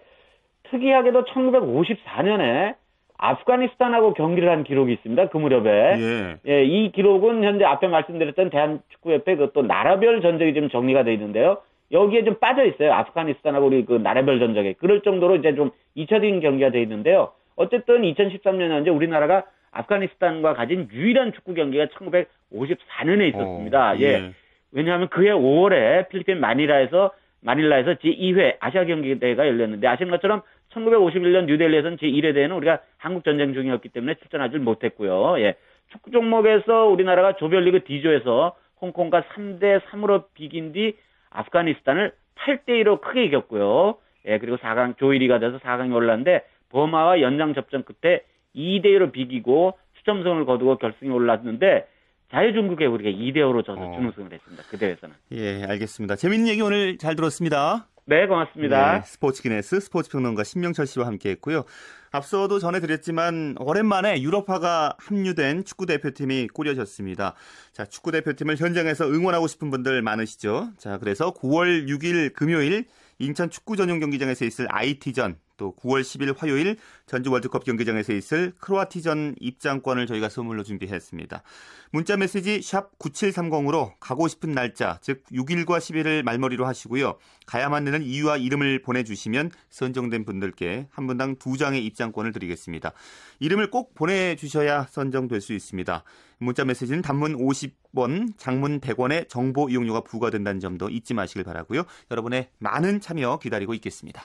[0.72, 2.76] 특이하게도 1954년에
[3.18, 5.30] 아프가니스탄하고 경기를 한 기록이 있습니다.
[5.30, 5.70] 그 무렵에.
[6.00, 6.36] 예.
[6.48, 11.60] 예, 이 기록은 현재 앞에 말씀드렸던 대한축구협회 그 또 나라별 전적이 좀 정리가 돼 있는데요.
[11.92, 12.92] 여기에 좀 빠져 있어요.
[12.94, 14.74] 아프가니스탄하고 우리 그 나라별 전적에.
[14.74, 17.32] 그럴 정도로 이제 좀 잊혀진 경기가 돼 있는데요.
[17.56, 23.92] 어쨌든 2013년 현재 우리나라가 아프가니스탄과 가진 유일한 축구 경기가 1954년에 있었습니다.
[23.92, 24.32] 어, 예.
[24.72, 30.42] 왜냐하면 그해 5월에 필리핀 마닐라에서 마닐라에서 제2회 아시아 경기대회가 열렸는데 아시는 것처럼
[30.76, 35.40] 1951년 뉴델리에서는 제1회 대회는 우리가 한국 전쟁 중이었기 때문에 출전하지 못했고요.
[35.40, 35.56] 예.
[35.92, 40.96] 축구 종목에서 우리나라가 조별리그 D조에서 홍콩과 3대 3으로 비긴 뒤
[41.30, 43.98] 아프가니스탄을 8대 2로 크게 이겼고요.
[44.28, 48.22] 예, 그리고 4강 조 1위가 돼서 4강에 올랐는데 버마와 연장 접전 끝에
[48.56, 51.88] 2대 2로 비기고 수점승을 거두고 결승에 올랐는데
[52.32, 53.96] 자유중국에 우리가 2대 5로 져서 어.
[53.96, 54.64] 준우승을 했습니다.
[54.70, 55.16] 그 대회에서는.
[55.34, 56.16] 예, 알겠습니다.
[56.16, 57.88] 재밌는 얘기 오늘 잘 들었습니다.
[58.08, 59.00] 네, 고맙습니다.
[59.00, 61.64] 네, 스포츠 기네스 스포츠 평론가 신명철 씨와 함께 했고요.
[62.12, 67.34] 앞서도 전해드렸지만 오랜만에 유럽파가 합류된 축구 대표팀이 꾸려졌습니다.
[67.74, 70.70] 자, 축구 대표팀을 현장에서 응원하고 싶은 분들 많으시죠?
[70.78, 72.86] 자, 그래서 9월 6일 금요일
[73.20, 79.36] 인천 축구 전용 경기장에서 있을 IT전 또 9월 10일 화요일 전주 월드컵 경기장에서 있을 크로아티전
[79.40, 81.44] 입장권을 저희가 선물로 준비했습니다.
[81.92, 87.18] 문자 메시지 샵 9730으로 가고 싶은 날짜, 즉 6일과 10일을 말머리로 하시고요.
[87.46, 92.92] 가야만 되는 이유와 이름을 보내주시면 선정된 분들께 한 분당 두 장의 입장권을 드리겠습니다.
[93.40, 96.04] 이름을 꼭 보내주셔야 선정될 수 있습니다.
[96.40, 101.84] 문자 메시지는 단문 50원, 장문 100원의 정보 이용료가 부과된다는 점도 잊지 마시길 바라고요.
[102.12, 104.24] 여러분의 많은 참여 기다리고 있겠습니다.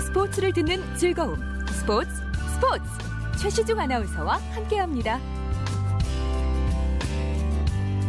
[0.00, 1.36] 스포츠를 듣는 즐거움.
[1.68, 2.10] 스포츠,
[2.54, 3.38] 스포츠.
[3.38, 5.20] 최시중 아나운서와 함께합니다.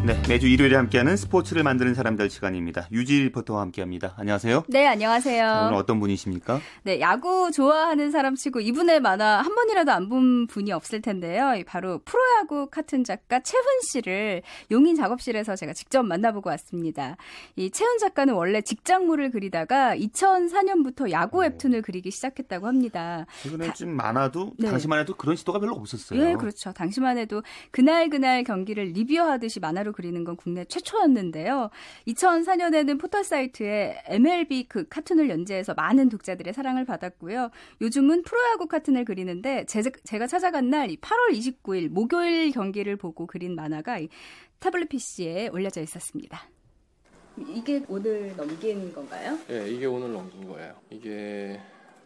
[0.05, 2.87] 네, 매주 일요일에 함께하는 스포츠를 만드는 사람들 시간입니다.
[2.93, 4.13] 유지 리포터와 함께합니다.
[4.17, 4.63] 안녕하세요.
[4.69, 5.63] 네, 안녕하세요.
[5.67, 6.61] 오늘 어떤 분이십니까?
[6.83, 11.61] 네, 야구 좋아하는 사람 치고 이분의 만화 한 번이라도 안 본 분이 없을 텐데요.
[11.67, 17.17] 바로 프로야구 카툰 작가 채훈 씨를 용인 작업실에서 제가 직접 만나보고 왔습니다.
[17.57, 23.25] 이 채훈 작가는 원래 직장물을 그리다가 2004년부터 야구 웹툰을 그리기 시작했다고 합니다.
[23.43, 24.69] 최근에 좀 많아도 네.
[24.69, 26.21] 당시만 해도 그런 시도가 별로 없었어요.
[26.29, 26.71] 예, 그렇죠.
[26.71, 31.69] 당시만 해도 그날 그날 경기를 리뷰하듯이 만화 로 그리는 건 국내 최초였는데요.
[32.07, 37.49] 2004년에는 포털 사이트에 MLB 그 카툰을 연재해서 많은 독자들의 사랑을 받았고요.
[37.81, 43.99] 요즘은 프로야구 카툰을 그리는데 제, 제가 찾아간 날 8월 29일 목요일 경기를 보고 그린 만화가
[43.99, 44.09] 이
[44.59, 46.49] 태블릿 PC에 올려져 있었습니다.
[47.47, 49.37] 이게 오늘 넘긴 건가요?
[49.49, 50.75] 예, 이게 오늘 넘긴 거예요.
[50.89, 51.59] 이게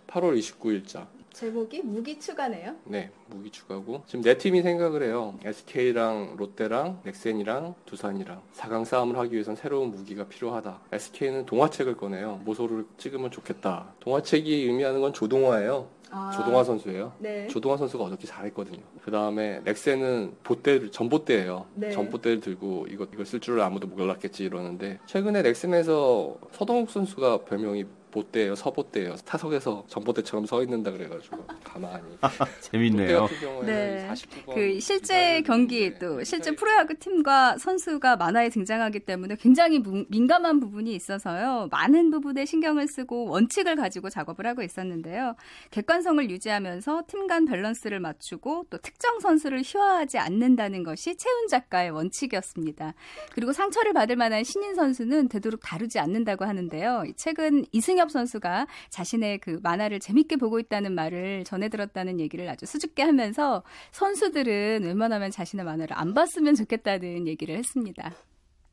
[0.08, 1.08] 8월 29일자.
[1.34, 2.76] 제목이 무기 추가네요.
[2.86, 4.04] 네, 무기 추가고.
[4.06, 5.36] 지금 네 팀이 생각을 해요.
[5.44, 10.80] SK랑 롯데랑 넥센이랑 두산이랑 4강 싸움을 하기 위해선 새로운 무기가 필요하다.
[10.92, 12.42] SK는 동화책을 꺼내요.
[12.44, 13.94] 모소를 찍으면 좋겠다.
[14.00, 15.88] 동화책이 의미하는 건 조동화예요.
[16.36, 17.14] 조동화 선수예요.
[17.20, 17.48] 네.
[17.48, 18.82] 조동화 선수가 어저께 잘했거든요.
[19.02, 21.66] 그 다음에 넥센은 보대를 전봇대예요.
[21.76, 21.92] 네.
[21.92, 29.16] 전봇대를 들고 이거 이거 쓸줄 아무도 몰랐겠지 이러는데 최근에 넥센에서 서동욱 선수가 별명이 보대예요, 서보대예요.
[29.26, 32.04] 타석에서 전봇대처럼 서 있는다 그래가지고 가만히.
[32.62, 33.22] 재밌네요.
[33.22, 34.10] 같은 경우에는 네.
[34.12, 39.80] 49번 그 실제 경기 했는데 또 실제 기사에 프로야구 팀과 선수가 만화에 등장하기 때문에 굉장히
[39.80, 41.70] 무- 민감한 부분이 있어서요.
[41.72, 45.36] 많은 부분에 신경을 쓰고 원칙을 가지고 작업을 하고 있었는데요.
[45.72, 52.94] 객관성을 유지하면서 팀 간 밸런스를 맞추고 또 특정 선수를 희화하지 않는다는 것이 채훈 작가의 원칙이었습니다.
[53.34, 57.04] 그리고 상처를 받을 만한 신인 선수는 되도록 다루지 않는다고 하는데요.
[57.16, 63.04] 최근 이승엽 선수가 자신의 그 만화를 재밌게 보고 있다는 말을 전해 들었다는 얘기를 아주 수줍게
[63.04, 68.12] 하면서 선수들은 웬만하면 자신의 만화를 안 봤으면 좋겠다는 얘기를 했습니다.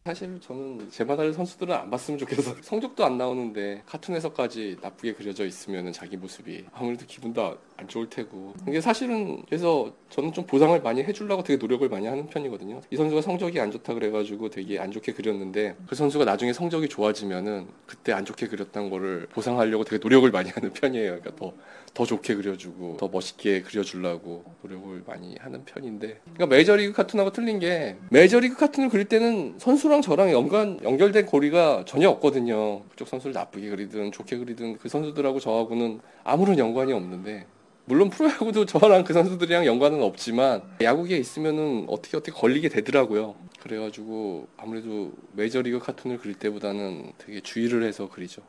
[0.09, 2.55] 사실 저는 제 만화를 선수들은 안 봤으면 좋겠어.
[2.63, 8.55] 성적도 안 나오는데 카툰에서까지 나쁘게 그려져 있으면 자기 모습이 아무래도 기분도 안 좋을 테고.
[8.67, 12.81] 이게 사실은 그래서 저는 좀 보상을 많이 해주려고 되게 노력을 많이 하는 편이거든요.
[12.91, 17.67] 이 선수가 성적이 안 좋다 그래가지고 되게 안 좋게 그렸는데 그 선수가 나중에 성적이 좋아지면은
[17.85, 21.21] 그때 안 좋게 그렸던 거를 보상하려고 되게 노력을 많이 하는 편이에요.
[21.21, 21.53] 그러니까 더,
[21.95, 27.97] 더 좋게 그려주고 더 멋있게 그려주려고 노력을 많이 하는 편인데 그러니까 메이저리그 카툰하고 틀린 게
[28.11, 32.83] 메이저리그 카툰을 그릴 때는 선수랑 저랑 연관 연결된 고리가 전혀 없거든요.
[32.91, 37.47] 그쪽 선수를 나쁘게 그리든 좋게 그리든 그 선수들하고 저하고는 아무런 연관이 없는데
[37.85, 43.35] 물론 프로야구도 저랑 그 선수들이랑 연관은 없지만 야구계에 있으면은 어떻게 어떻게 걸리게 되더라고요.
[43.61, 48.43] 그래가지고 아무래도 메이저리그 카툰을 그릴 때보다는 되게 주의를 해서 그리죠.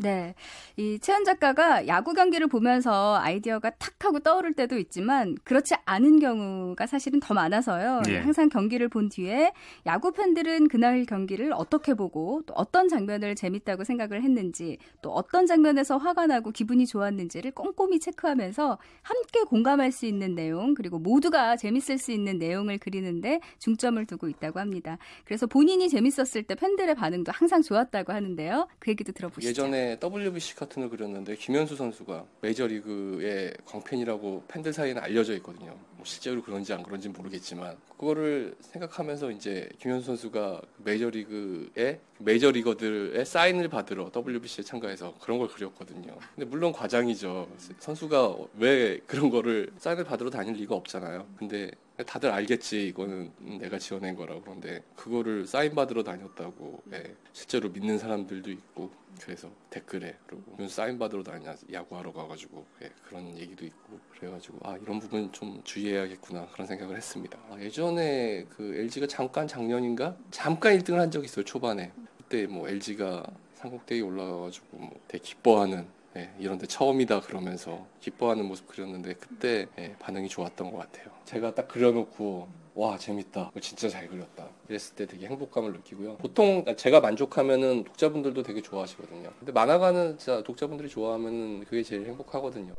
[0.00, 0.34] 네.
[0.76, 6.86] 이 채연 작가가 야구 경기를 보면서 아이디어가 탁 하고 떠오를 때도 있지만 그렇지 않은 경우가
[6.86, 8.02] 사실은 더 많아서요.
[8.08, 8.18] 예.
[8.18, 9.52] 항상 경기를 본 뒤에
[9.84, 15.98] 야구 팬들은 그날 경기를 어떻게 보고 또 어떤 장면을 재밌다고 생각을 했는지 또 어떤 장면에서
[15.98, 22.10] 화가 나고 기분이 좋았는지를 꼼꼼히 체크하면서 함께 공감할 수 있는 내용 그리고 모두가 재밌을 수
[22.10, 24.96] 있는 내용을 그리는데 중점을 두고 있다고 합니다.
[25.24, 28.66] 그래서 본인이 재밌었을 때 팬들의 반응도 항상 좋았다고 하는데요.
[28.78, 29.50] 그 얘기도 들어보시죠.
[29.50, 35.76] 예전에 WBC 카툰을 그렸는데 김현수 선수가 메이저리그의 광팬이라고 팬들 사이에는 알려져 있거든요.
[35.96, 44.10] 뭐 실제로 그런지 안 그런지 모르겠지만 그거를 생각하면서 이제 김현수 선수가 메이저리그의 메이저리거들의 사인을 받으러
[44.14, 46.16] WBC에 참가해서 그런 걸 그렸거든요.
[46.34, 47.48] 근데 물론 과장이죠.
[47.78, 51.26] 선수가 왜 그런 거를 사인을 받으러 다닐 리가 없잖아요.
[51.38, 51.70] 근데
[52.04, 54.40] 다들 알겠지 이거는 내가 지어낸 거라고.
[54.42, 56.82] 그런데 그거를 사인 받으러 다녔다고.
[56.92, 60.68] 예, 실제로 믿는 사람들도 있고 그래서 댓글에 그리고.
[60.68, 63.98] 사인 받으러 다냐 야구하러 가가지고 예, 그런 얘기도 있고.
[64.12, 67.38] 그래가지고 아 이런 부분 좀 주의해야겠구나 그런 생각을 했습니다.
[67.50, 70.16] 아, 예전에 그 LG가 잠깐 작년인가?
[70.30, 71.92] 잠깐 1등을 한 적이 있어요 초반에.
[72.18, 79.14] 그때 뭐 LG가 삼국대에 올라가가지고 뭐 되게 기뻐하는 예, 이런데 처음이다 그러면서 기뻐하는 모습 그렸는데
[79.14, 81.06] 그때 예, 반응이 좋았던 것 같아요.
[81.24, 84.48] 제가 딱 그려놓고 와 재밌다, 진짜 잘 그렸다.
[84.68, 86.16] 이랬을 때 되게 행복감을 느끼고요.
[86.16, 89.30] 보통 제가 만족하면은 독자분들도 되게 좋아하시거든요.
[89.38, 92.74] 근데 만화가는 진짜 독자분들이 좋아하면은 그게 제일 행복하거든요.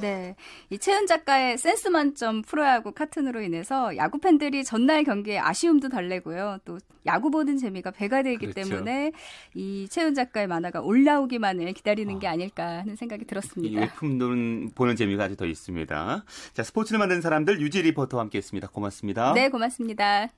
[0.00, 0.34] 네.
[0.70, 6.58] 이 채은 작가의 센스 만점 프로야구 카툰으로 인해서 야구 팬들이 전날 경기에 아쉬움도 달래고요.
[6.64, 8.68] 또 야구 보는 재미가 배가 되기 그렇죠.
[8.70, 9.12] 때문에
[9.54, 12.32] 이 채은 작가의 만화가 올라오기만을 기다리는 게 아.
[12.32, 13.80] 아닐까 하는 생각이 이 들었습니다.
[13.80, 16.24] 외품들은 보는 재미가 아주 더 있습니다.
[16.52, 18.68] 자, 스포츠를 만드는 사람들 유지 리포터와 함께 했습니다.
[18.68, 19.32] 고맙습니다.
[19.34, 20.28] 네, 고맙습니다.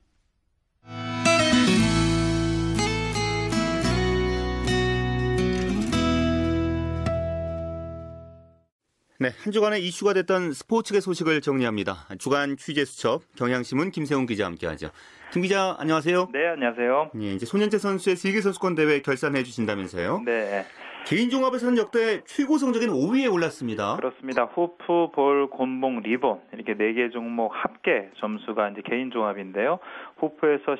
[9.24, 11.94] 네, 한 주간의 이슈가 됐던 스포츠계 소식을 정리합니다.
[12.18, 14.90] 주간 취재 수첩 경향신문 김세훈 기자 함께하죠.
[15.32, 16.28] 김 기자 안녕하세요.
[16.30, 17.12] 네, 안녕하세요.
[17.22, 20.24] 예, 이제 손현재 선수의 세계 선수권 대회 결산해 주신다면서요?
[20.26, 20.66] 네.
[21.06, 23.96] 개인 종합에서는 역대 최고 성적인 5위에 올랐습니다.
[23.96, 24.44] 그렇습니다.
[24.44, 29.78] 후프, 볼, 곤봉, 리본 이렇게 네 개 종목 합계 점수가 이제 개인 종합인데요.
[30.18, 30.76] 후프에서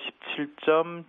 [0.67, 1.05] 17점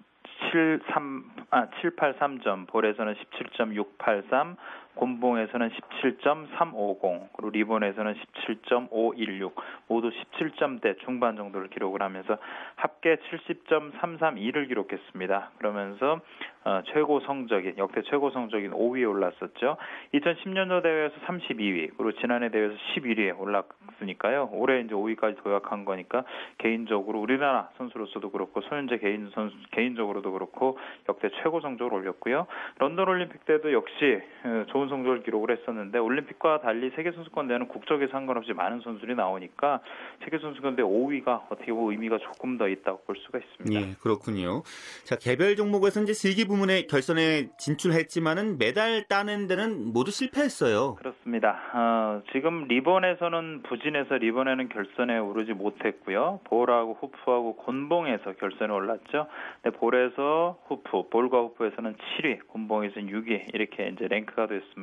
[0.52, 3.14] 73, 아, 783점, 볼에서는
[3.60, 4.56] 17.683,
[4.96, 5.70] 곤봉에서는
[6.02, 8.16] 17.350, 그리고 리본에서는
[8.48, 9.54] 17.516,
[9.88, 12.38] 모두 17점대 중반 정도를 기록을 하면서
[12.76, 15.52] 합계 70.332를 기록했습니다.
[15.58, 16.22] 그러면서
[16.66, 19.78] 어, 최고 성적인 역대 최고 성적인 5위에 올랐었죠.
[20.16, 24.50] 2010년도 대회에서 32위, 그리고 지난해 대회에서 11위에 올랐으니까요.
[24.52, 26.24] 올해 이제 5위까지 도약한 거니까
[26.58, 32.48] 개인적으로 우리나라 선수로서도 그렇고 손현재 개인 선수 개인적으로도 그렇고 역대 최고 성적을 올렸고요.
[32.80, 38.08] 런던 올림픽 때도 역시 어, 좋은 성적을 기록을 했었는데 올림픽과 달리 세계 선수권 대회는 국적에
[38.08, 39.82] 상관없이 많은 선수들이 나오니까
[40.24, 43.82] 세계 선수권 대회 5위가 어떻게 보면 의미가 조금 더 있다고 볼 수가 있습니다.
[43.82, 44.64] 예, 그렇군요.
[45.04, 50.96] 자, 개별 종목에서 이제 세계 부문에 결선에 진출했지만은 메달 따는 데는 모두 실패했어요.
[50.96, 51.60] 그렇습니다.
[51.74, 56.42] 어, 지금 리본에서는 부진해서 리본에는 결선에 오르지 못했고요.
[56.46, 59.28] 볼하고 후프하고 곤봉에서 결선에 올랐죠.
[59.62, 64.75] 근데 볼에서 후프, 볼과 후프에서는 7위, 곤봉에서는 6위 이렇게 이제 랭크가 됐습니다.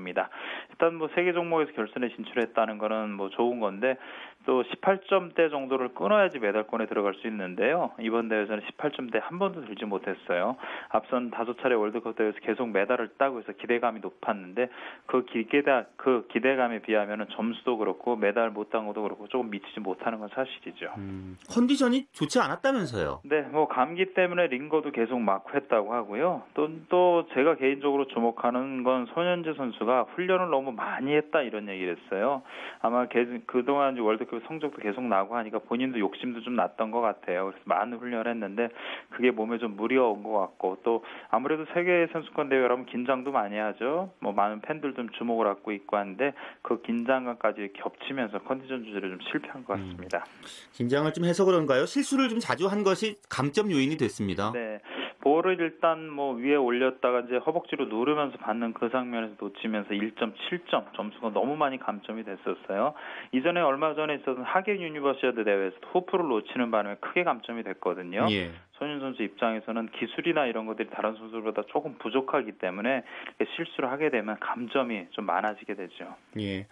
[0.71, 3.97] 일단 뭐 세계 종목에서 결선에 진출했다는 거는 뭐 좋은 건데
[4.47, 7.93] 또 18점대 정도를 끊어야지 메달권에 들어갈 수 있는데요.
[8.01, 10.57] 이번 대회에서는 18점대 한 번도 들지 못했어요.
[10.89, 14.69] 앞선 다섯 차례 월드컵 대회에서 계속 메달을 따고 해서 기대감이 높았는데
[15.07, 20.19] 그 기대다 그 기대감에 비하면은 점수도 그렇고 메달 못 딴 것도 그렇고 조금 미치지 못하는
[20.19, 20.95] 건 사실이죠.
[20.97, 23.21] 음, 컨디션이 좋지 않았다면서요?
[23.25, 26.43] 네, 뭐 감기 때문에 링거도 계속 맞고 했다고 하고요.
[26.55, 32.43] 또, 또 제가 개인적으로 주목하는 건 손현재 선수가 훈련을 너무 많이 했다 이런 얘기를 했어요.
[32.81, 33.07] 아마
[33.47, 37.47] 그동안 월드컵 성적도 계속 나고 하니까 본인도 욕심도 좀 났던 것 같아요.
[37.47, 38.69] 그래서 많은 훈련을 했는데
[39.11, 44.11] 그게 몸에 좀 무리가 온것 같고 또 아무래도 세계 선수권 대회라면 긴장도 많이 하죠.
[44.21, 49.65] 뭐 많은 팬들 좀 주목을 받고 있고 한데 그 긴장감까지 겹치면서 컨디션 조절에 좀 실패한
[49.65, 50.19] 것 같습니다.
[50.19, 51.87] 음, 긴장을 좀 해서 그런가요?
[51.87, 54.53] 실수를 좀 자주 한 것이 감점 요인이 됐습니다.
[54.53, 54.81] 네.
[55.23, 61.57] 볼을 일단 뭐 위에 올렸다가 이제 허벅지로 누르면서 받는 그 장면에서 놓치면서 1.7점 점수가 너무
[61.57, 62.95] 많이 감점이 됐었어요.
[63.33, 68.27] 이전에 얼마 전에 있었던 하계 유니버시아드 대회에서 후프를 놓치는 바람에 크게 감점이 됐거든요.
[68.31, 68.51] 예.
[68.83, 73.05] 손윤 선수 입장에서는 기술이나 이런 것들이 다른 선수들보다 조금 부족하기 때문에
[73.55, 76.17] 실수를 하게 되면 감점이 좀 많아지게 되죠.
[76.41, 76.67] 예.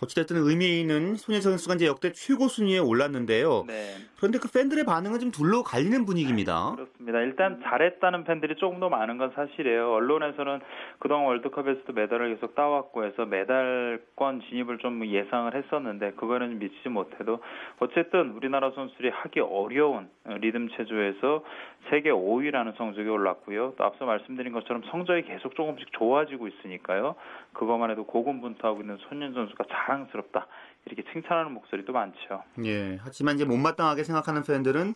[0.00, 3.64] 어찌됐든 의미 있는 손현 선수가 이제 역대 최고 순위에 올랐는데요.
[3.66, 3.96] 네.
[4.16, 6.76] 그런데 그 팬들의 반응은 좀 둘로 갈리는 분위기입니다.
[6.76, 7.20] 그렇습니다.
[7.20, 9.92] 일단 잘했다는 팬들이 조금 더 많은 건 사실이에요.
[9.92, 10.60] 언론에서는
[11.00, 17.42] 그동안 월드컵에서도 메달을 계속 따왔고 해서 메달권 진입을 좀 예상을 했었는데 그거는 미치지 못해도
[17.80, 21.23] 어쨌든 우리나라 선수들이 하기 어려운 리듬 체조에서
[21.90, 23.74] 세계 5위라는 성적이 올랐고요.
[23.76, 27.14] 또 앞서 말씀드린 것처럼 성적이 계속 조금씩 좋아지고 있으니까요.
[27.52, 30.46] 그것만 해도 고군분투하고 있는 손윤 선수가 자랑스럽다.
[30.86, 32.42] 이렇게 칭찬하는 목소리도 많죠.
[32.64, 32.98] 예.
[33.02, 34.94] 하지만 이제 못마땅하게 생각하는 팬들은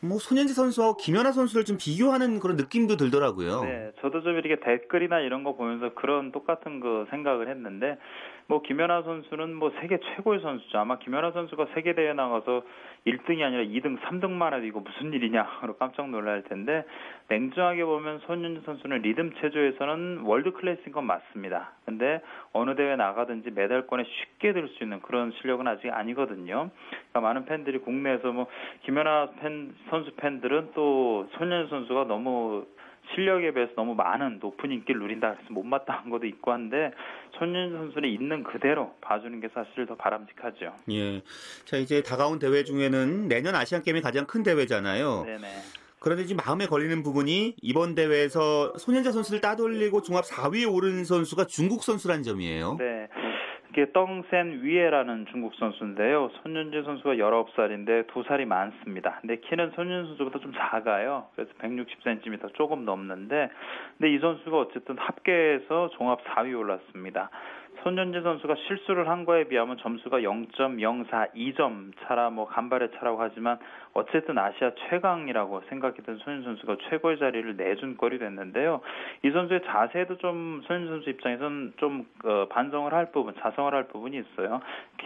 [0.00, 3.64] 뭐 손현지 선수하고 김연아 선수를 좀 비교하는 그런 느낌도 들더라고요.
[3.64, 7.98] 네, 저도 좀 이렇게 댓글이나 이런 거 보면서 그런 똑같은 그 생각을 했는데
[8.46, 10.78] 뭐 김연아 선수는 뭐 세계 최고의 선수죠.
[10.78, 12.62] 아마 김연아 선수가 세계 대회 나가서
[13.06, 16.84] 1등이 아니라 2등, 3등만 해도 이거 무슨 일이냐로 깜짝 놀랄 텐데
[17.28, 21.72] 냉정하게 보면 손연재 선수는 리듬 체조에서는 world class인 건 맞습니다.
[21.84, 22.20] 근데
[22.52, 26.70] 어느 대회 나가든지 메달권에 쉽게 들 수 있는 그런 실력은 아직 아니거든요.
[27.10, 28.46] 그러니까 많은 팬들이 국내에서 뭐
[28.82, 32.66] 김연아 팬 선수 팬들은 또 손연재 선수가 너무
[33.14, 36.92] 실력에 비해서 너무 많은 높은 인기를 누린다 그래서 못마땅한 것도 있고 한데
[37.38, 40.74] 손윤 선수는 있는 그대로 봐주는 게 사실 더 바람직하죠.
[40.90, 41.22] 예.
[41.64, 45.24] 자 이제 다가온 대회 중에는 내년 아시안 게임이 가장 큰 대회잖아요.
[45.24, 45.48] 네네.
[46.04, 51.82] 그런데 지금 마음에 걸리는 부분이 이번 대회에서 손현자 선수를 따돌리고 종합 4위에 오른 선수가 중국
[51.82, 52.76] 선수란 점이에요.
[52.78, 53.08] 네.
[53.74, 56.30] 이게 떵센 위에라는 중국 선수인데요.
[56.42, 59.18] 손윤재 선수가 19살인데 두 살이 많습니다.
[59.20, 61.26] 근데 키는 손윤 선수보다 좀 작아요.
[61.34, 63.50] 그래서 160cm 조금 넘는데
[63.98, 67.30] 근데 이 선수가 어쨌든 합계에서 종합 4위 올랐습니다.
[67.84, 73.58] 손현재 선수가 실수를 한 거에 비하면 점수가 0.042점 차라 뭐 간발의 차라고 하지만
[73.92, 78.80] 어쨌든 아시아 최강이라고 생각했던 손현 선수가 최고의 자리를 내준 꼴이 됐는데요.
[79.22, 84.16] 이 선수의 자세도 좀 손현 선수 입장에서는 좀 어, 반성을 할 부분, 자성을 할 부분이
[84.16, 84.60] 있어요.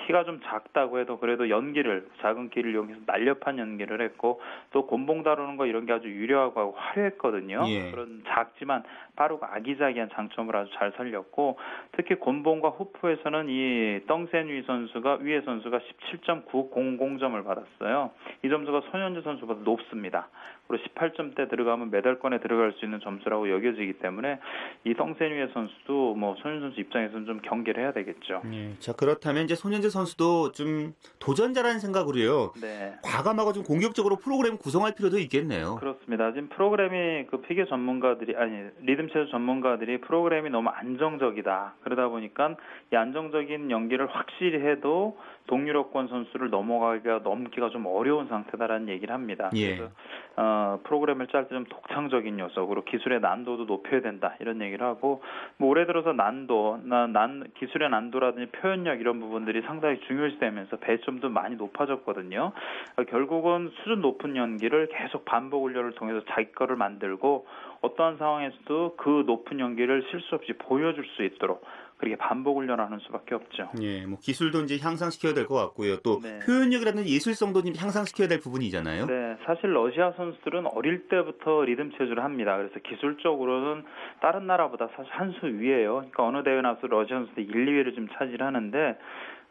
[0.07, 5.57] 키가 좀 작다고 해도 그래도 연기를 작은 키를 이용해서 날렵한 연기를 했고 또 곤봉 다루는
[5.57, 7.65] 거 이런 게 아주 유려하고 화려했거든요.
[7.67, 7.91] 예.
[7.91, 8.85] 그런 작지만
[9.17, 11.59] 빠르고 아기자기한 장점을 아주 잘 살렸고
[11.93, 15.81] 특히 곤봉 리본과 호프에서는 이 덩센위 선수가 위에 선수가
[16.23, 18.11] 17.900점을 받았어요.
[18.45, 20.29] 이 점수가 손현주 선수보다 높습니다.
[20.69, 24.39] 그리고 18점대 들어가면 메달권에 들어갈 수 있는 점수라고 여겨지기 때문에
[24.85, 28.43] 이 덩센위의 선수도 뭐 손현주 선수 입장에서는 좀 경계를 해야 되겠죠.
[28.53, 32.53] 예, 자 그렇다면 이제 손현재 선수도 좀 도전자라는 생각으로요.
[32.61, 32.95] 네.
[33.03, 35.77] 과감하고 좀 공격적으로 프로그램 구성할 필요도 있겠네요.
[35.77, 36.33] 그렇습니다.
[36.33, 41.77] 지금 프로그램이 그 피겨 전문가들이 아니 리듬 체조 전문가들이 프로그램이 너무 안정적이다.
[41.81, 42.57] 그러다 보니까
[42.93, 49.51] 이 안정적인 연기를 확실히 해도 동유럽권 선수를 넘어가기가 넘기가 좀 어려운 상태다라는 얘기를 합니다.
[49.55, 49.77] 예.
[49.77, 49.91] 그래서
[50.37, 55.23] 어, 프로그램을 짤 때 좀 독창적인 요소, 그리고 기술의 난도도 높여야 된다 이런 얘기를 하고
[55.57, 61.57] 뭐 올해 들어서 난도, 난, 난 기술의 난도라든지 표현력 이런 부분들이 상당히 중요시되면서 배점도 많이
[61.57, 62.53] 높아졌거든요.
[62.97, 67.47] 어, 결국은 수준 높은 연기를 계속 반복 훈련을 통해서 자기 거를 만들고
[67.81, 71.65] 어떠한 상황에서도 그 높은 연기를 실수 없이 보여줄 수 있도록
[71.99, 73.71] 그렇게 반복 훈련하는 수밖에 없죠.
[73.83, 75.99] 예, 뭐 기술도 이제 향상시켜야 될 것 같고요.
[75.99, 76.39] 또 네.
[76.47, 79.07] 표현력이라든지 예술성도 좀 향상시켜야 될 부분이잖아요.
[79.07, 82.57] 네, 사실 러시아 선수들은 어릴 때부터 리듬 체조를 합니다.
[82.57, 83.85] 그래서 기술적으로는
[84.21, 85.97] 다른 나라보다 사실 한 수 위에요.
[85.97, 88.99] 그러니까 어느 대회 나서 러시아 선수들 1, 2위를 좀 차지하는데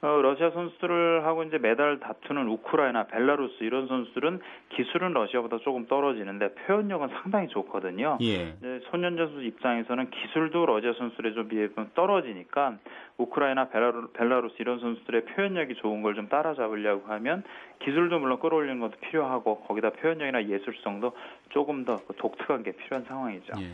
[0.01, 6.53] 어, 러시아 선수들을 하고 이제 메달 다투는 우크라이나, 벨라루스 이런 선수들은 기술은 러시아보다 조금 떨어지는데
[6.53, 8.17] 표현력은 상당히 좋거든요.
[8.21, 8.53] 예.
[8.61, 12.77] 네, 손현재 선수 입장에서는 기술도 러시아 선수들에 좀 비하면 떨어지니까
[13.17, 17.43] 우크라이나, 벨라루, 벨라루스 이런 선수들의 표현력이 좋은 걸 좀 따라잡으려고 하면
[17.79, 21.13] 기술도 물론 끌어올리는 것도 필요하고 거기다 표현력이나 예술성도
[21.49, 23.53] 조금 더그 독특한 게 필요한 상황이죠.
[23.59, 23.71] 예.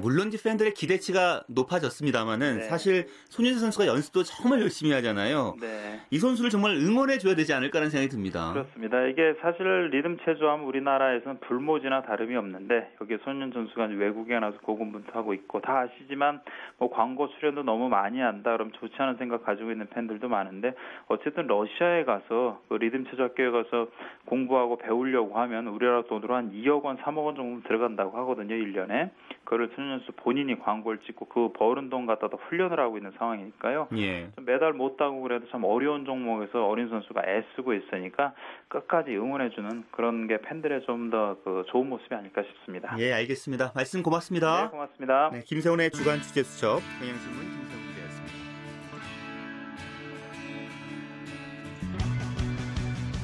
[0.00, 2.62] 물론 이제 팬들의 기대치가 높아졌습니다만은 네.
[2.62, 5.56] 사실 손현재 선수가 연습도 정말 열심히 하잖아요.
[5.60, 6.00] 네.
[6.10, 8.52] 이 선수를 정말 응원해 줘야 되지 않을까라는 생각이 듭니다.
[8.52, 9.06] 그렇습니다.
[9.06, 15.60] 이게 사실 리듬 체조하면 우리나라에서는 불모지나 다름이 없는데 여기 손현 선수가 외국에 나서 고군분투하고 있고
[15.60, 16.40] 다 아시지만
[16.78, 20.74] 뭐 광고 출연도 너무 많이 한다 그럼 좋지 않은 생각 가지고 있는 팬들도 많은데
[21.08, 23.88] 어쨌든 러시아에 가서 그 리듬 체조 학교에 가서
[24.26, 29.10] 공부하고 배우려고 하면 우리나라 돈으로 한 2억 원, 3억 원 정도 들어간다고 하거든요, 1년에.
[29.44, 33.88] 그거를 선수 본인이 광고를 찍고 그 버는 돈 갖다가 훈련을 하고 있는 상황이니까요.
[33.96, 34.30] 예.
[34.34, 38.32] 좀 메달 못 따고 그래도 참 어려운 종목에서 어린 선수가 애쓰고 있으니까
[38.68, 42.94] 끝까지 응원해주는 그런 게 팬들의 좀 더 그 좋은 모습이 아닐까 싶습니다.
[42.98, 43.72] 예, 알겠습니다.
[43.74, 44.64] 말씀 고맙습니다.
[44.64, 45.30] 네, 고맙습니다.
[45.32, 47.61] 네, 김세훈의 주간 취재 수첩 경향신문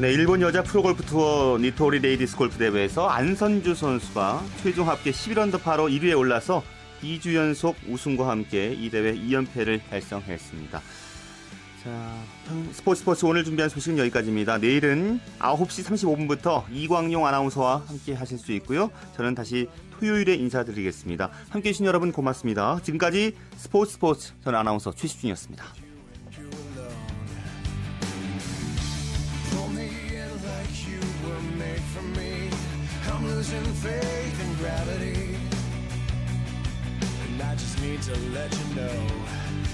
[0.01, 6.17] 네, 일본 여자 프로골프 투어 니토리 레이디스 골프 대회에서 안선주 선수가 최종 합계 11언더파로 1위에
[6.17, 6.63] 올라서
[7.03, 10.81] 2주 연속 우승과 함께 이 대회 2연패를 달성했습니다.
[11.83, 12.15] 자,
[12.71, 14.59] 스포츠 스포츠 오늘 준비한 소식은 여기까지입니다.
[14.59, 18.93] 내일은 9시 35분부터 이광용 아나운서와 함께 하실 수 있고요.
[19.17, 19.67] 저는 다시
[19.99, 21.29] 토요일에 인사드리겠습니다.
[21.49, 22.79] 함께 해주신 여러분 고맙습니다.
[22.85, 25.88] 지금까지 스포츠 스포츠 전 아나운서 최시중이었습니다.
[33.39, 35.36] Losing faith in gravity.
[37.28, 38.99] And I just need to let you know.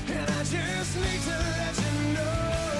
[0.08, 2.74] And I just need to let you know.